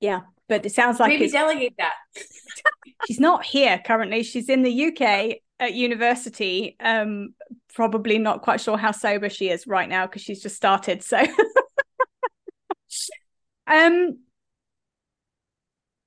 Yeah, 0.00 0.22
but 0.48 0.64
it 0.64 0.72
sounds 0.72 1.00
like 1.00 1.10
maybe 1.10 1.28
delegate 1.30 1.74
that. 1.78 1.94
she's 3.06 3.20
not 3.20 3.44
here 3.44 3.80
currently. 3.84 4.22
She's 4.22 4.48
in 4.48 4.62
the 4.62 4.86
UK 4.86 5.38
at 5.58 5.74
university. 5.74 6.76
Um, 6.80 7.34
probably 7.74 8.18
not 8.18 8.42
quite 8.42 8.60
sure 8.60 8.76
how 8.76 8.92
sober 8.92 9.28
she 9.28 9.48
is 9.48 9.66
right 9.66 9.88
now 9.88 10.06
because 10.06 10.22
she's 10.22 10.42
just 10.42 10.56
started. 10.56 11.02
So, 11.02 11.18
um, 13.66 14.18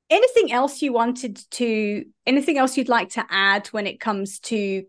anything 0.10 0.52
else 0.52 0.82
you 0.82 0.94
wanted 0.94 1.40
to? 1.52 2.06
Anything 2.26 2.58
else 2.58 2.78
you'd 2.78 2.90
like 2.90 3.10
to 3.12 3.26
add 3.30 3.68
when 3.68 3.88
it 3.88 4.00
comes 4.00 4.40
to 4.40 4.86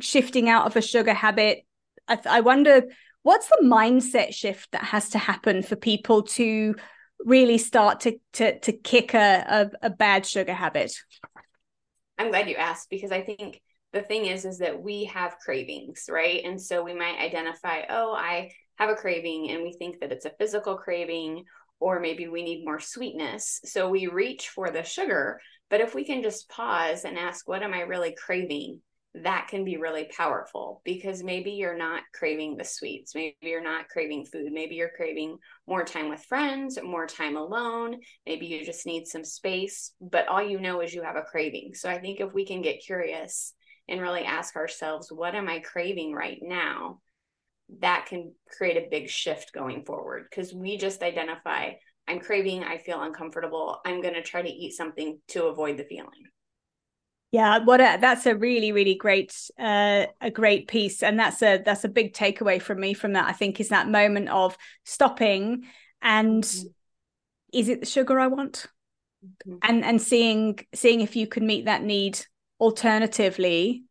shifting 0.00 0.48
out 0.48 0.66
of 0.66 0.76
a 0.76 0.82
sugar 0.82 1.14
habit? 1.14 1.64
I, 2.08 2.18
I 2.28 2.40
wonder 2.40 2.84
what's 3.22 3.48
the 3.48 3.60
mindset 3.62 4.34
shift 4.34 4.72
that 4.72 4.82
has 4.82 5.10
to 5.10 5.18
happen 5.18 5.62
for 5.62 5.76
people 5.76 6.22
to 6.22 6.74
really 7.24 7.58
start 7.58 8.00
to 8.00 8.18
to 8.34 8.58
to 8.60 8.72
kick 8.72 9.14
a, 9.14 9.70
a, 9.82 9.86
a 9.86 9.90
bad 9.90 10.26
sugar 10.26 10.54
habit? 10.54 10.92
I'm 12.18 12.30
glad 12.30 12.48
you 12.48 12.56
asked 12.56 12.90
because 12.90 13.12
I 13.12 13.22
think 13.22 13.60
the 13.92 14.02
thing 14.02 14.26
is 14.26 14.44
is 14.44 14.58
that 14.58 14.82
we 14.82 15.04
have 15.04 15.38
cravings, 15.38 16.04
right? 16.08 16.42
And 16.44 16.60
so 16.60 16.82
we 16.82 16.94
might 16.94 17.18
identify, 17.18 17.82
oh, 17.88 18.14
I 18.14 18.52
have 18.78 18.90
a 18.90 18.94
craving 18.94 19.50
and 19.50 19.62
we 19.62 19.72
think 19.72 20.00
that 20.00 20.12
it's 20.12 20.26
a 20.26 20.32
physical 20.38 20.76
craving 20.76 21.44
or 21.80 21.98
maybe 21.98 22.28
we 22.28 22.42
need 22.42 22.64
more 22.64 22.78
sweetness. 22.78 23.60
So 23.64 23.88
we 23.88 24.06
reach 24.06 24.48
for 24.48 24.70
the 24.70 24.82
sugar, 24.82 25.40
but 25.70 25.80
if 25.80 25.94
we 25.94 26.04
can 26.04 26.22
just 26.22 26.48
pause 26.48 27.04
and 27.04 27.18
ask 27.18 27.48
what 27.48 27.62
am 27.62 27.74
I 27.74 27.80
really 27.80 28.14
craving? 28.14 28.80
That 29.14 29.48
can 29.48 29.64
be 29.64 29.76
really 29.76 30.08
powerful 30.16 30.82
because 30.84 31.22
maybe 31.22 31.52
you're 31.52 31.76
not 31.76 32.02
craving 32.14 32.56
the 32.56 32.64
sweets. 32.64 33.14
Maybe 33.14 33.36
you're 33.42 33.62
not 33.62 33.88
craving 33.88 34.24
food. 34.26 34.52
Maybe 34.52 34.76
you're 34.76 34.92
craving 34.96 35.36
more 35.66 35.84
time 35.84 36.08
with 36.08 36.24
friends, 36.24 36.78
more 36.82 37.06
time 37.06 37.36
alone. 37.36 37.96
Maybe 38.24 38.46
you 38.46 38.64
just 38.64 38.86
need 38.86 39.06
some 39.06 39.24
space, 39.24 39.92
but 40.00 40.28
all 40.28 40.42
you 40.42 40.60
know 40.60 40.80
is 40.80 40.94
you 40.94 41.02
have 41.02 41.16
a 41.16 41.22
craving. 41.22 41.72
So 41.74 41.90
I 41.90 41.98
think 41.98 42.20
if 42.20 42.32
we 42.32 42.46
can 42.46 42.62
get 42.62 42.84
curious 42.84 43.52
and 43.88 44.00
really 44.00 44.24
ask 44.24 44.54
ourselves, 44.54 45.10
what 45.10 45.34
am 45.34 45.48
I 45.48 45.58
craving 45.58 46.12
right 46.12 46.38
now? 46.40 47.00
That 47.80 48.06
can 48.06 48.32
create 48.56 48.76
a 48.76 48.90
big 48.90 49.08
shift 49.08 49.52
going 49.52 49.84
forward 49.84 50.26
because 50.30 50.54
we 50.54 50.76
just 50.76 51.02
identify 51.02 51.72
I'm 52.08 52.18
craving, 52.18 52.64
I 52.64 52.78
feel 52.78 53.00
uncomfortable. 53.00 53.80
I'm 53.86 54.02
going 54.02 54.14
to 54.14 54.22
try 54.22 54.42
to 54.42 54.48
eat 54.48 54.72
something 54.72 55.20
to 55.28 55.44
avoid 55.44 55.76
the 55.76 55.84
feeling. 55.84 56.24
Yeah, 57.32 57.58
what 57.58 57.80
a, 57.80 57.98
that's 58.00 58.26
a 58.26 58.34
really 58.34 58.72
really 58.72 58.96
great 58.96 59.32
uh, 59.58 60.06
a 60.20 60.30
great 60.30 60.66
piece, 60.66 61.02
and 61.02 61.18
that's 61.18 61.42
a 61.42 61.62
that's 61.64 61.84
a 61.84 61.88
big 61.88 62.12
takeaway 62.12 62.60
from 62.60 62.80
me 62.80 62.92
from 62.92 63.12
that. 63.12 63.28
I 63.28 63.32
think 63.32 63.60
is 63.60 63.68
that 63.68 63.88
moment 63.88 64.28
of 64.28 64.56
stopping 64.84 65.64
and 66.02 66.42
mm-hmm. 66.42 66.66
is 67.52 67.68
it 67.68 67.80
the 67.80 67.86
sugar 67.86 68.18
I 68.18 68.26
want, 68.26 68.66
mm-hmm. 69.24 69.58
and 69.62 69.84
and 69.84 70.02
seeing 70.02 70.58
seeing 70.74 71.00
if 71.00 71.14
you 71.14 71.28
can 71.28 71.46
meet 71.46 71.66
that 71.66 71.84
need 71.84 72.18
alternatively 72.58 73.84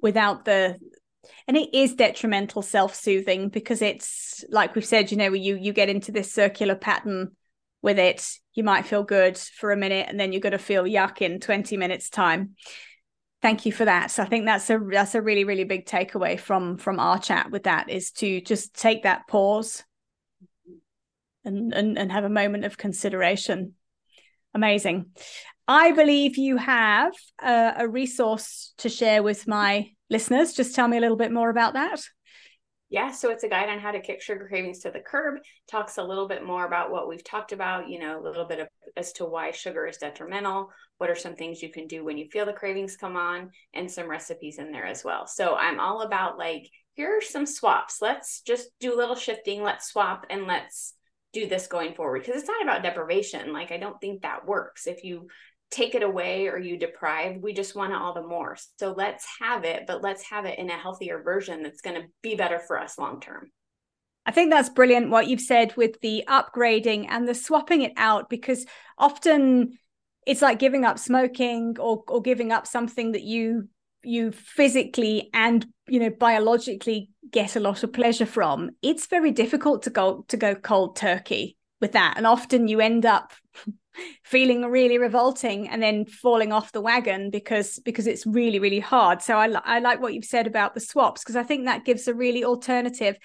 without 0.00 0.44
the 0.44 0.78
and 1.48 1.56
it 1.56 1.74
is 1.74 1.94
detrimental 1.94 2.62
self-soothing 2.62 3.48
because 3.48 3.82
it's 3.82 4.44
like 4.48 4.74
we've 4.74 4.84
said 4.84 5.10
you 5.10 5.16
know 5.16 5.32
you 5.32 5.56
you 5.56 5.72
get 5.72 5.90
into 5.90 6.12
this 6.12 6.32
circular 6.32 6.76
pattern 6.76 7.32
with 7.82 7.98
it 7.98 8.38
you 8.54 8.64
might 8.64 8.86
feel 8.86 9.02
good 9.02 9.38
for 9.38 9.72
a 9.72 9.76
minute 9.76 10.06
and 10.08 10.18
then 10.18 10.32
you're 10.32 10.40
going 10.40 10.52
to 10.52 10.58
feel 10.58 10.84
yuck 10.84 11.22
in 11.22 11.40
20 11.40 11.76
minutes 11.76 12.10
time. 12.10 12.56
Thank 13.42 13.64
you 13.64 13.72
for 13.72 13.86
that. 13.86 14.10
So 14.10 14.22
i 14.22 14.26
think 14.26 14.44
that's 14.44 14.68
a 14.68 14.78
that's 14.78 15.14
a 15.14 15.22
really 15.22 15.44
really 15.44 15.64
big 15.64 15.86
takeaway 15.86 16.38
from 16.38 16.76
from 16.76 17.00
our 17.00 17.18
chat 17.18 17.50
with 17.50 17.64
that 17.64 17.88
is 17.88 18.10
to 18.12 18.40
just 18.42 18.74
take 18.74 19.04
that 19.04 19.26
pause 19.26 19.82
and 21.44 21.72
and, 21.72 21.98
and 21.98 22.12
have 22.12 22.24
a 22.24 22.28
moment 22.28 22.64
of 22.64 22.76
consideration. 22.76 23.74
Amazing. 24.52 25.06
I 25.66 25.92
believe 25.92 26.36
you 26.36 26.56
have 26.56 27.12
a, 27.40 27.74
a 27.78 27.88
resource 27.88 28.74
to 28.78 28.88
share 28.88 29.22
with 29.22 29.46
my 29.46 29.92
listeners. 30.10 30.52
Just 30.52 30.74
tell 30.74 30.88
me 30.88 30.96
a 30.96 31.00
little 31.00 31.16
bit 31.16 31.32
more 31.32 31.48
about 31.48 31.74
that 31.74 32.02
yeah, 32.90 33.12
so 33.12 33.30
it's 33.30 33.44
a 33.44 33.48
guide 33.48 33.68
on 33.68 33.78
how 33.78 33.92
to 33.92 34.00
kick 34.00 34.20
sugar 34.20 34.46
cravings 34.48 34.80
to 34.80 34.90
the 34.90 34.98
curb. 34.98 35.40
Talks 35.68 35.98
a 35.98 36.02
little 36.02 36.26
bit 36.26 36.44
more 36.44 36.66
about 36.66 36.90
what 36.90 37.08
we've 37.08 37.24
talked 37.24 37.52
about, 37.52 37.88
you 37.88 38.00
know, 38.00 38.20
a 38.20 38.22
little 38.22 38.44
bit 38.44 38.58
of, 38.58 38.68
as 38.96 39.12
to 39.14 39.24
why 39.24 39.52
sugar 39.52 39.86
is 39.86 39.96
detrimental. 39.96 40.70
What 40.98 41.08
are 41.08 41.16
some 41.16 41.36
things 41.36 41.62
you 41.62 41.70
can 41.70 41.86
do 41.86 42.04
when 42.04 42.18
you 42.18 42.28
feel 42.30 42.44
the 42.44 42.52
cravings 42.52 42.96
come 42.96 43.16
on, 43.16 43.50
and 43.72 43.90
some 43.90 44.10
recipes 44.10 44.58
in 44.58 44.72
there 44.72 44.86
as 44.86 45.04
well. 45.04 45.26
So 45.26 45.54
I'm 45.54 45.78
all 45.78 46.02
about 46.02 46.36
like, 46.36 46.68
here 46.94 47.16
are 47.16 47.22
some 47.22 47.46
swaps. 47.46 48.02
Let's 48.02 48.42
just 48.42 48.68
do 48.80 48.92
a 48.92 48.98
little 48.98 49.14
shifting. 49.14 49.62
Let's 49.62 49.88
swap 49.88 50.26
and 50.28 50.48
let's 50.48 50.94
do 51.32 51.46
this 51.46 51.68
going 51.68 51.94
forward 51.94 52.24
because 52.24 52.40
it's 52.40 52.48
not 52.48 52.62
about 52.62 52.82
deprivation. 52.82 53.52
Like, 53.52 53.70
I 53.70 53.76
don't 53.76 54.00
think 54.00 54.22
that 54.22 54.46
works. 54.46 54.88
If 54.88 55.04
you 55.04 55.28
take 55.70 55.94
it 55.94 56.02
away 56.02 56.48
or 56.48 56.58
you 56.58 56.76
deprive. 56.76 57.36
We 57.40 57.52
just 57.52 57.76
want 57.76 57.92
it 57.92 57.98
all 57.98 58.14
the 58.14 58.26
more. 58.26 58.56
So 58.78 58.92
let's 58.96 59.26
have 59.40 59.64
it, 59.64 59.84
but 59.86 60.02
let's 60.02 60.22
have 60.24 60.44
it 60.44 60.58
in 60.58 60.68
a 60.70 60.78
healthier 60.78 61.22
version 61.22 61.62
that's 61.62 61.80
going 61.80 62.00
to 62.00 62.08
be 62.22 62.34
better 62.34 62.58
for 62.58 62.78
us 62.78 62.98
long 62.98 63.20
term. 63.20 63.50
I 64.26 64.32
think 64.32 64.50
that's 64.50 64.68
brilliant 64.68 65.10
what 65.10 65.28
you've 65.28 65.40
said 65.40 65.76
with 65.76 66.00
the 66.02 66.24
upgrading 66.28 67.06
and 67.08 67.26
the 67.26 67.34
swapping 67.34 67.82
it 67.82 67.92
out 67.96 68.28
because 68.28 68.66
often 68.98 69.78
it's 70.26 70.42
like 70.42 70.58
giving 70.58 70.84
up 70.84 70.98
smoking 70.98 71.76
or 71.80 72.04
or 72.06 72.20
giving 72.20 72.52
up 72.52 72.66
something 72.66 73.12
that 73.12 73.22
you 73.22 73.68
you 74.02 74.32
physically 74.32 75.30
and 75.32 75.66
you 75.88 75.98
know 75.98 76.10
biologically 76.10 77.10
get 77.30 77.56
a 77.56 77.60
lot 77.60 77.82
of 77.82 77.92
pleasure 77.92 78.26
from 78.26 78.70
it's 78.82 79.06
very 79.06 79.30
difficult 79.30 79.82
to 79.82 79.90
go 79.90 80.24
to 80.28 80.36
go 80.36 80.54
cold 80.54 80.96
turkey 80.96 81.56
with 81.80 81.92
that 81.92 82.14
and 82.16 82.26
often 82.26 82.68
you 82.68 82.80
end 82.80 83.04
up 83.04 83.32
feeling 84.24 84.62
really 84.62 84.98
revolting 84.98 85.68
and 85.68 85.82
then 85.82 86.04
falling 86.04 86.52
off 86.52 86.72
the 86.72 86.80
wagon 86.80 87.30
because 87.30 87.78
because 87.84 88.06
it's 88.06 88.26
really 88.26 88.58
really 88.58 88.80
hard. 88.80 89.22
So 89.22 89.36
i, 89.36 89.46
I 89.64 89.78
like 89.80 90.00
what 90.00 90.14
you've 90.14 90.24
said 90.24 90.46
about 90.46 90.74
the 90.74 90.80
swaps 90.80 91.22
because 91.22 91.36
i 91.36 91.42
think 91.42 91.64
that 91.64 91.84
gives 91.84 92.08
a 92.08 92.14
really 92.14 92.44
alternative. 92.44 93.16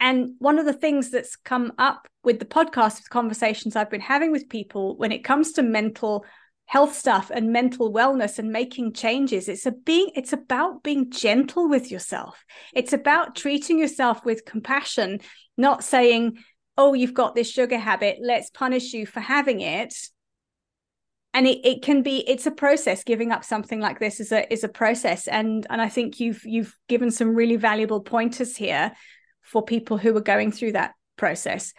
And 0.00 0.34
one 0.38 0.58
of 0.58 0.66
the 0.66 0.72
things 0.72 1.10
that's 1.10 1.36
come 1.36 1.72
up 1.78 2.08
with 2.24 2.38
the 2.38 2.44
podcast 2.44 2.96
with 2.96 3.10
conversations 3.10 3.76
i've 3.76 3.90
been 3.90 4.00
having 4.00 4.32
with 4.32 4.48
people 4.48 4.96
when 4.96 5.12
it 5.12 5.24
comes 5.24 5.52
to 5.52 5.62
mental 5.62 6.24
health 6.66 6.94
stuff 6.94 7.30
and 7.32 7.52
mental 7.52 7.92
wellness 7.92 8.38
and 8.38 8.50
making 8.50 8.92
changes. 8.92 9.48
It's 9.48 9.66
a 9.66 9.72
being 9.72 10.10
it's 10.14 10.32
about 10.32 10.82
being 10.82 11.10
gentle 11.10 11.68
with 11.68 11.90
yourself. 11.90 12.44
It's 12.72 12.92
about 12.92 13.36
treating 13.36 13.78
yourself 13.78 14.24
with 14.24 14.44
compassion 14.44 15.20
not 15.56 15.84
saying 15.84 16.38
oh 16.76 16.94
you've 16.94 17.14
got 17.14 17.34
this 17.34 17.50
sugar 17.50 17.78
habit 17.78 18.18
let's 18.20 18.50
punish 18.50 18.92
you 18.92 19.06
for 19.06 19.20
having 19.20 19.60
it 19.60 19.94
and 21.32 21.46
it, 21.46 21.64
it 21.64 21.82
can 21.82 22.02
be 22.02 22.28
it's 22.28 22.46
a 22.46 22.50
process 22.50 23.04
giving 23.04 23.32
up 23.32 23.44
something 23.44 23.80
like 23.80 23.98
this 23.98 24.20
is 24.20 24.32
a 24.32 24.52
is 24.52 24.64
a 24.64 24.68
process 24.68 25.28
and 25.28 25.66
and 25.70 25.80
i 25.80 25.88
think 25.88 26.20
you've 26.20 26.44
you've 26.44 26.76
given 26.88 27.10
some 27.10 27.34
really 27.34 27.56
valuable 27.56 28.00
pointers 28.00 28.56
here 28.56 28.92
for 29.42 29.62
people 29.62 29.98
who 29.98 30.16
are 30.16 30.22
going 30.22 30.50
through 30.50 30.72
that 30.72 30.92
process 31.16 31.72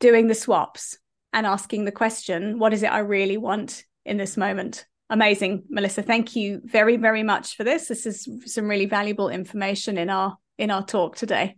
doing 0.00 0.26
the 0.26 0.34
swaps 0.34 0.98
and 1.32 1.46
asking 1.46 1.84
the 1.84 1.92
question 1.92 2.58
what 2.58 2.72
is 2.72 2.82
it 2.82 2.90
i 2.90 2.98
really 2.98 3.36
want 3.36 3.84
in 4.04 4.16
this 4.16 4.36
moment. 4.36 4.86
Amazing, 5.10 5.64
Melissa. 5.68 6.02
Thank 6.02 6.36
you 6.36 6.60
very, 6.64 6.96
very 6.96 7.22
much 7.22 7.56
for 7.56 7.64
this. 7.64 7.88
This 7.88 8.06
is 8.06 8.28
some 8.46 8.68
really 8.68 8.86
valuable 8.86 9.28
information 9.28 9.98
in 9.98 10.08
our 10.08 10.38
in 10.58 10.70
our 10.70 10.84
talk 10.84 11.16
today. 11.16 11.56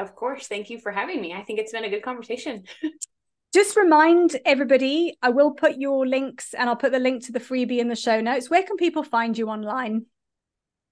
Of 0.00 0.16
course. 0.16 0.48
Thank 0.48 0.70
you 0.70 0.78
for 0.78 0.90
having 0.90 1.20
me. 1.20 1.34
I 1.34 1.42
think 1.42 1.58
it's 1.58 1.72
been 1.72 1.84
a 1.84 1.90
good 1.90 2.02
conversation. 2.02 2.64
Just 3.52 3.76
remind 3.76 4.36
everybody, 4.46 5.18
I 5.20 5.30
will 5.30 5.52
put 5.52 5.76
your 5.76 6.06
links 6.06 6.54
and 6.54 6.68
I'll 6.68 6.76
put 6.76 6.92
the 6.92 6.98
link 6.98 7.26
to 7.26 7.32
the 7.32 7.40
freebie 7.40 7.80
in 7.80 7.88
the 7.88 7.96
show 7.96 8.20
notes. 8.20 8.48
Where 8.48 8.62
can 8.62 8.76
people 8.76 9.02
find 9.02 9.36
you 9.36 9.48
online? 9.48 10.06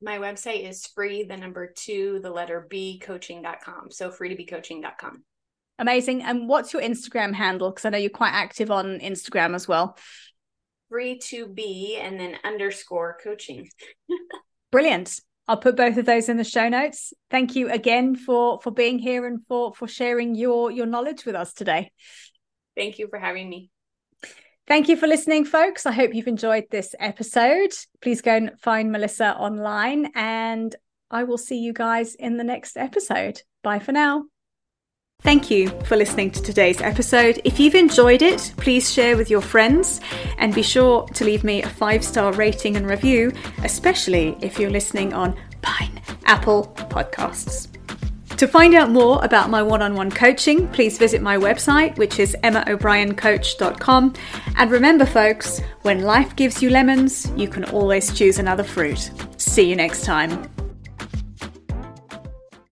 My 0.02 0.18
website 0.18 0.68
is 0.68 0.86
free, 0.86 1.22
the 1.24 1.36
number 1.36 1.72
two, 1.74 2.20
the 2.22 2.30
letter 2.30 2.66
B 2.68 2.98
coaching.com. 2.98 3.90
So 3.90 4.10
free 4.10 4.28
to 4.28 4.36
be 4.36 4.44
coaching.com. 4.44 5.24
Amazing. 5.78 6.22
And 6.22 6.48
what's 6.48 6.72
your 6.72 6.82
Instagram 6.82 7.32
handle? 7.32 7.70
Because 7.70 7.84
I 7.84 7.90
know 7.90 7.98
you're 7.98 8.10
quite 8.10 8.34
active 8.34 8.70
on 8.70 8.98
Instagram 8.98 9.54
as 9.54 9.66
well. 9.66 9.96
Free 10.90 11.18
to 11.26 11.46
be 11.46 11.96
and 12.00 12.18
then 12.18 12.36
underscore 12.44 13.16
coaching. 13.22 13.70
Brilliant. 14.72 15.20
I'll 15.48 15.56
put 15.56 15.76
both 15.76 15.96
of 15.96 16.04
those 16.04 16.28
in 16.28 16.36
the 16.36 16.44
show 16.44 16.68
notes. 16.68 17.14
Thank 17.30 17.56
you 17.56 17.70
again 17.70 18.14
for 18.14 18.60
for 18.60 18.70
being 18.70 18.98
here 18.98 19.26
and 19.26 19.40
for 19.48 19.74
for 19.74 19.88
sharing 19.88 20.34
your 20.34 20.70
your 20.70 20.86
knowledge 20.86 21.24
with 21.24 21.34
us 21.34 21.54
today. 21.54 21.90
Thank 22.76 22.98
you 22.98 23.08
for 23.08 23.18
having 23.18 23.48
me. 23.48 23.70
Thank 24.66 24.90
you 24.90 24.96
for 24.98 25.06
listening, 25.06 25.46
folks. 25.46 25.86
I 25.86 25.92
hope 25.92 26.14
you've 26.14 26.28
enjoyed 26.28 26.64
this 26.70 26.94
episode. 27.00 27.72
Please 28.02 28.20
go 28.20 28.36
and 28.36 28.60
find 28.60 28.92
Melissa 28.92 29.34
online, 29.34 30.12
and 30.14 30.76
I 31.10 31.24
will 31.24 31.38
see 31.38 31.58
you 31.58 31.72
guys 31.72 32.14
in 32.14 32.36
the 32.36 32.44
next 32.44 32.76
episode. 32.76 33.40
Bye 33.62 33.78
for 33.78 33.92
now. 33.92 34.24
Thank 35.22 35.50
you 35.50 35.68
for 35.84 35.96
listening 35.96 36.30
to 36.30 36.40
today's 36.40 36.80
episode. 36.80 37.40
If 37.44 37.58
you've 37.58 37.74
enjoyed 37.74 38.22
it, 38.22 38.54
please 38.56 38.92
share 38.92 39.16
with 39.16 39.28
your 39.28 39.40
friends 39.40 40.00
and 40.38 40.54
be 40.54 40.62
sure 40.62 41.06
to 41.08 41.24
leave 41.24 41.42
me 41.42 41.60
a 41.60 41.68
five 41.68 42.04
star 42.04 42.32
rating 42.32 42.76
and 42.76 42.88
review, 42.88 43.32
especially 43.64 44.38
if 44.40 44.60
you're 44.60 44.70
listening 44.70 45.12
on 45.12 45.36
Pine 45.60 46.00
Apple 46.24 46.72
Podcasts. 46.76 47.66
To 48.36 48.46
find 48.46 48.76
out 48.76 48.90
more 48.90 49.22
about 49.24 49.50
my 49.50 49.60
one 49.60 49.82
on 49.82 49.96
one 49.96 50.12
coaching, 50.12 50.68
please 50.68 50.96
visit 50.96 51.20
my 51.20 51.36
website, 51.36 51.98
which 51.98 52.20
is 52.20 52.36
emmaobriencoach.com. 52.44 54.14
And 54.56 54.70
remember, 54.70 55.04
folks, 55.04 55.60
when 55.82 56.02
life 56.02 56.36
gives 56.36 56.62
you 56.62 56.70
lemons, 56.70 57.32
you 57.36 57.48
can 57.48 57.64
always 57.64 58.16
choose 58.16 58.38
another 58.38 58.62
fruit. 58.62 59.10
See 59.36 59.68
you 59.68 59.74
next 59.74 60.04
time. 60.04 60.48